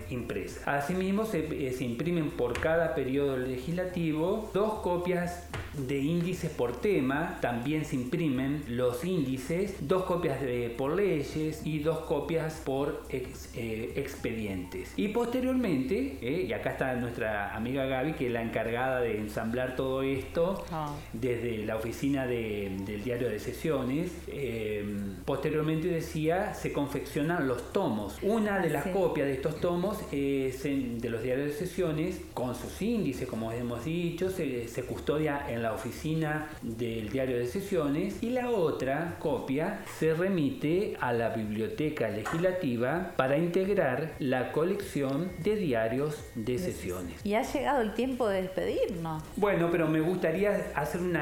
impresas. 0.09 0.67
Asimismo, 0.67 1.25
se, 1.25 1.71
se 1.71 1.83
imprimen 1.83 2.31
por 2.31 2.59
cada 2.59 2.95
periodo 2.95 3.37
legislativo 3.37 4.49
dos 4.53 4.75
copias 4.81 5.47
de 5.73 5.99
índices 5.99 6.51
por 6.51 6.79
tema, 6.79 7.37
también 7.41 7.85
se 7.85 7.95
imprimen 7.95 8.63
los 8.67 9.03
índices, 9.03 9.75
dos 9.87 10.03
copias 10.03 10.41
de, 10.41 10.69
por 10.69 10.95
leyes 10.95 11.61
y 11.65 11.79
dos 11.79 11.99
copias 11.99 12.61
por 12.63 13.03
eh, 13.09 13.93
expedientes. 13.95 14.93
Y 14.97 15.09
posteriormente, 15.09 16.17
eh, 16.21 16.45
y 16.47 16.53
acá 16.53 16.71
está 16.71 16.95
nuestra 16.95 17.55
amiga 17.55 17.85
Gaby, 17.85 18.13
que 18.13 18.27
es 18.27 18.31
la 18.31 18.41
encargada 18.41 19.01
de 19.01 19.17
ensamblar 19.17 19.75
todo 19.75 20.03
esto 20.03 20.63
ah. 20.71 20.95
desde 21.13 21.65
la 21.65 21.75
oficina 21.75 22.27
del 22.27 23.03
diario 23.03 23.29
de 23.29 23.39
sesiones, 23.39 24.11
eh, 24.27 24.85
posteriormente 25.25 25.87
decía, 25.87 26.53
se 26.53 26.71
confeccionan 26.71 27.47
los 27.47 27.73
tomos. 27.73 28.17
Una 28.21 28.59
de 28.59 28.69
las 28.69 28.87
copias 28.87 29.27
de 29.27 29.33
estos 29.33 29.59
tomos 29.59 29.97
es 30.11 30.63
de 30.63 31.09
los 31.09 31.23
diarios 31.23 31.47
de 31.47 31.53
sesiones, 31.53 32.21
con 32.33 32.55
sus 32.55 32.81
índices, 32.81 33.27
como 33.27 33.51
hemos 33.51 33.85
dicho, 33.85 34.29
se, 34.29 34.67
se 34.67 34.83
custodia 34.83 35.45
en 35.49 35.62
la 35.63 35.73
oficina 35.73 36.49
del 36.61 37.09
diario 37.09 37.37
de 37.37 37.47
sesiones 37.47 38.21
y 38.21 38.31
la 38.31 38.49
otra 38.49 39.15
copia 39.19 39.79
se 39.97 40.13
remite 40.13 40.97
a 40.99 41.13
la 41.13 41.29
biblioteca 41.29 42.09
legislativa 42.09 43.13
para 43.15 43.37
integrar 43.37 44.11
la 44.19 44.51
colección 44.51 45.31
de 45.41 45.55
diarios 45.55 46.21
de 46.35 46.57
sesiones. 46.59 47.25
Y 47.25 47.35
ha 47.35 47.43
llegado 47.43 47.81
el 47.81 47.93
tiempo 47.93 48.27
de 48.27 48.41
despedirnos. 48.41 49.23
Bueno, 49.37 49.69
pero 49.71 49.87
me 49.87 50.01
gustaría 50.01 50.73
hacer 50.75 50.99
un 50.99 51.17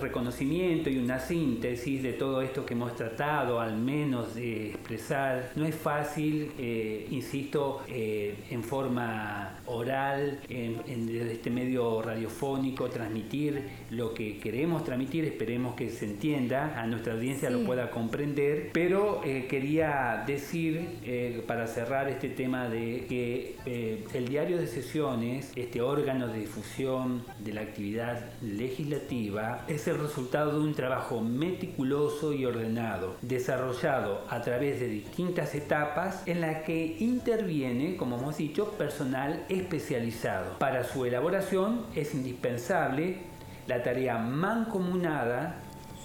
reconocimiento 0.00 0.88
y 0.88 0.96
una 0.96 1.18
síntesis 1.18 2.02
de 2.02 2.14
todo 2.14 2.40
esto 2.40 2.64
que 2.64 2.72
hemos 2.72 2.96
tratado, 2.96 3.60
al 3.60 3.76
menos 3.76 4.34
de 4.34 4.70
expresar. 4.70 5.50
No 5.56 5.66
es 5.66 5.74
fácil, 5.74 6.52
eh, 6.58 7.06
insisto, 7.10 7.82
eh, 7.88 8.34
en 8.50 8.62
forma 8.62 9.58
oral, 9.66 10.40
en, 10.48 10.80
en, 10.86 11.28
este 11.28 11.50
medio 11.50 12.00
radiofónico, 12.00 12.88
transmitir 12.88 13.73
lo 13.90 14.14
que 14.14 14.38
queremos 14.38 14.84
transmitir, 14.84 15.24
esperemos 15.24 15.74
que 15.74 15.90
se 15.90 16.06
entienda, 16.06 16.80
a 16.80 16.86
nuestra 16.86 17.14
audiencia 17.14 17.50
lo 17.50 17.64
pueda 17.64 17.90
comprender, 17.90 18.70
pero 18.72 19.20
eh, 19.24 19.46
quería 19.48 20.24
decir, 20.26 20.98
eh, 21.04 21.42
para 21.46 21.66
cerrar 21.66 22.08
este 22.08 22.28
tema, 22.28 22.68
de 22.68 23.06
que 23.08 23.56
eh, 23.66 24.04
el 24.14 24.28
diario 24.28 24.58
de 24.58 24.66
sesiones, 24.66 25.52
este 25.56 25.80
órgano 25.80 26.28
de 26.28 26.40
difusión 26.40 27.24
de 27.38 27.52
la 27.52 27.62
actividad 27.62 28.32
legislativa, 28.42 29.64
es 29.68 29.86
el 29.86 29.98
resultado 29.98 30.58
de 30.58 30.64
un 30.64 30.74
trabajo 30.74 31.20
meticuloso 31.20 32.32
y 32.32 32.44
ordenado, 32.44 33.16
desarrollado 33.22 34.24
a 34.28 34.42
través 34.42 34.80
de 34.80 34.88
distintas 34.88 35.54
etapas 35.54 36.22
en 36.26 36.40
las 36.40 36.62
que 36.62 36.96
interviene, 36.98 37.96
como 37.96 38.18
hemos 38.18 38.36
dicho, 38.36 38.72
personal 38.72 39.44
especializado. 39.48 40.58
Para 40.58 40.84
su 40.84 41.04
elaboración 41.04 41.86
es 41.94 42.14
indispensable 42.14 43.33
la 43.66 43.82
tarea 43.82 44.18
mancomunada 44.18 45.56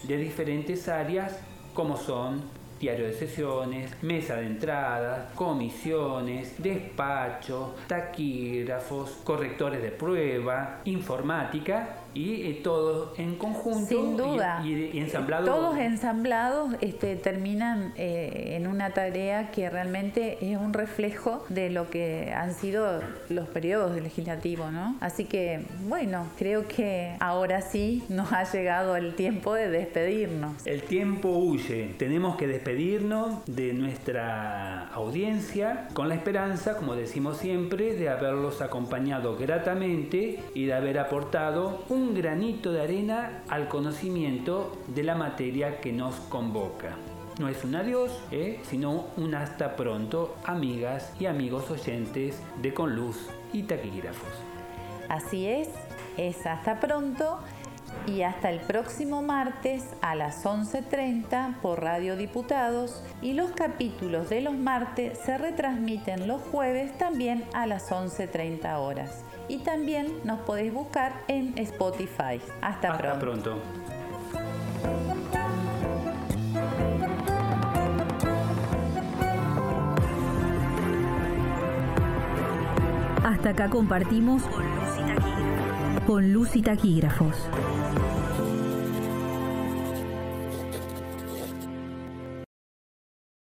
de 0.03 0.18
diferentes 0.18 0.88
áreas 0.88 1.39
como 1.74 1.97
son 1.97 2.41
diario 2.80 3.07
de 3.07 3.14
sesiones, 3.14 3.91
mesa 4.01 4.36
de 4.38 4.45
entradas, 4.45 5.34
comisiones, 5.34 6.55
despacho, 6.57 7.76
taquígrafos, 7.88 9.20
correctores 9.24 9.82
de 9.82 9.91
prueba, 9.91 10.80
informática 10.86 11.99
y 12.14 12.47
eh, 12.47 12.60
todos 12.64 13.18
en 13.20 13.36
conjunto 13.36 13.88
Sin 13.88 14.18
duda. 14.18 14.62
Y, 14.66 14.97
ensamblados. 14.99 15.45
Todos 15.45 15.78
ensamblados 15.78 16.74
este, 16.82 17.16
terminan 17.16 17.93
eh, 17.97 18.55
en 18.55 18.68
una 18.68 18.91
tarea 18.91 19.51
que 19.51 19.70
realmente 19.70 20.38
es 20.41 20.57
un 20.57 20.74
reflejo 20.74 21.45
de 21.49 21.70
lo 21.70 21.89
que 21.89 22.32
han 22.34 22.53
sido 22.53 23.01
los 23.30 23.47
periodos 23.47 23.99
legislativos, 24.01 24.72
¿no? 24.72 24.95
Así 24.99 25.26
que, 25.26 25.66
bueno, 25.88 26.28
creo 26.38 26.68
que 26.68 27.16
ahora 27.20 27.62
sí 27.62 28.03
nos 28.10 28.32
ha 28.34 28.43
llegado 28.43 28.95
el 28.95 29.16
tiempo 29.16 29.53
de 29.53 29.70
despedirnos. 29.70 30.66
El 30.66 30.84
tiempo 30.84 31.30
huye. 31.30 31.95
Tenemos 31.97 32.36
que 32.36 32.47
despedirnos 32.47 33.45
de 33.45 33.74
nuestra 33.74 34.88
audiencia 34.89 35.88
con 35.93 36.10
la 36.10 36.16
esperanza, 36.16 36.76
como 36.76 36.95
decimos 36.95 37.38
siempre, 37.38 37.93
de 37.95 38.10
haberlos 38.10 38.62
acompañado 38.62 39.38
gratamente 39.38 40.39
y 40.53 40.66
de 40.66 40.74
haber 40.74 40.99
aportado 40.99 41.84
un 41.89 42.09
granito 42.16 42.72
de 42.72 42.82
arena 42.82 43.43
al 43.49 43.68
conocimiento 43.68 44.78
de 44.88 45.03
la 45.03 45.16
materia 45.16 45.80
que 45.80 45.91
nos 45.91 46.16
convoca. 46.16 46.95
No 47.39 47.47
es 47.47 47.64
un 47.64 47.76
adiós, 47.76 48.12
¿eh? 48.32 48.60
sino 48.64 49.05
un 49.16 49.34
hasta 49.34 49.76
pronto, 49.76 50.36
amigas 50.43 51.14
y 51.20 51.26
amigos 51.26 51.72
oyentes 51.72 52.41
de 52.62 52.74
Conluz 52.74 53.30
y 53.53 53.64
Taquígrafos. 53.64 54.30
Así 55.07 55.47
es, 55.47 55.70
es 56.18 56.45
hasta 56.45 56.80
pronto 56.80 57.39
y 58.05 58.24
hasta 58.24 58.49
el 58.49 58.60
próximo 58.60 59.22
martes 59.22 59.86
a 60.01 60.16
las 60.16 60.43
11.30 60.43 61.62
por 61.62 61.82
Radio 61.82 62.18
Diputados 62.18 63.03
y 63.22 63.34
los 63.34 63.51
capítulos 63.51 64.30
de 64.30 64.41
los 64.41 64.55
martes 64.55 65.18
se 65.20 65.38
retransmiten 65.38 66.28
los 66.28 66.41
jueves 66.41 66.97
también 66.97 67.45
a 67.53 67.68
las 67.68 67.89
11.30 67.89 68.80
horas 68.80 69.24
y 69.50 69.58
también 69.58 70.22
nos 70.24 70.39
podéis 70.41 70.74
buscar 70.74 71.24
en 71.28 71.58
Spotify. 71.58 72.39
Hasta, 72.62 72.93
Hasta 72.93 73.20
pronto. 73.20 73.58
Hasta 83.26 83.50
acá 83.50 83.70
compartimos 83.70 84.43
con 86.06 86.32
luz 86.32 86.56
y 86.56 86.62
taquígrafos. 86.62 87.36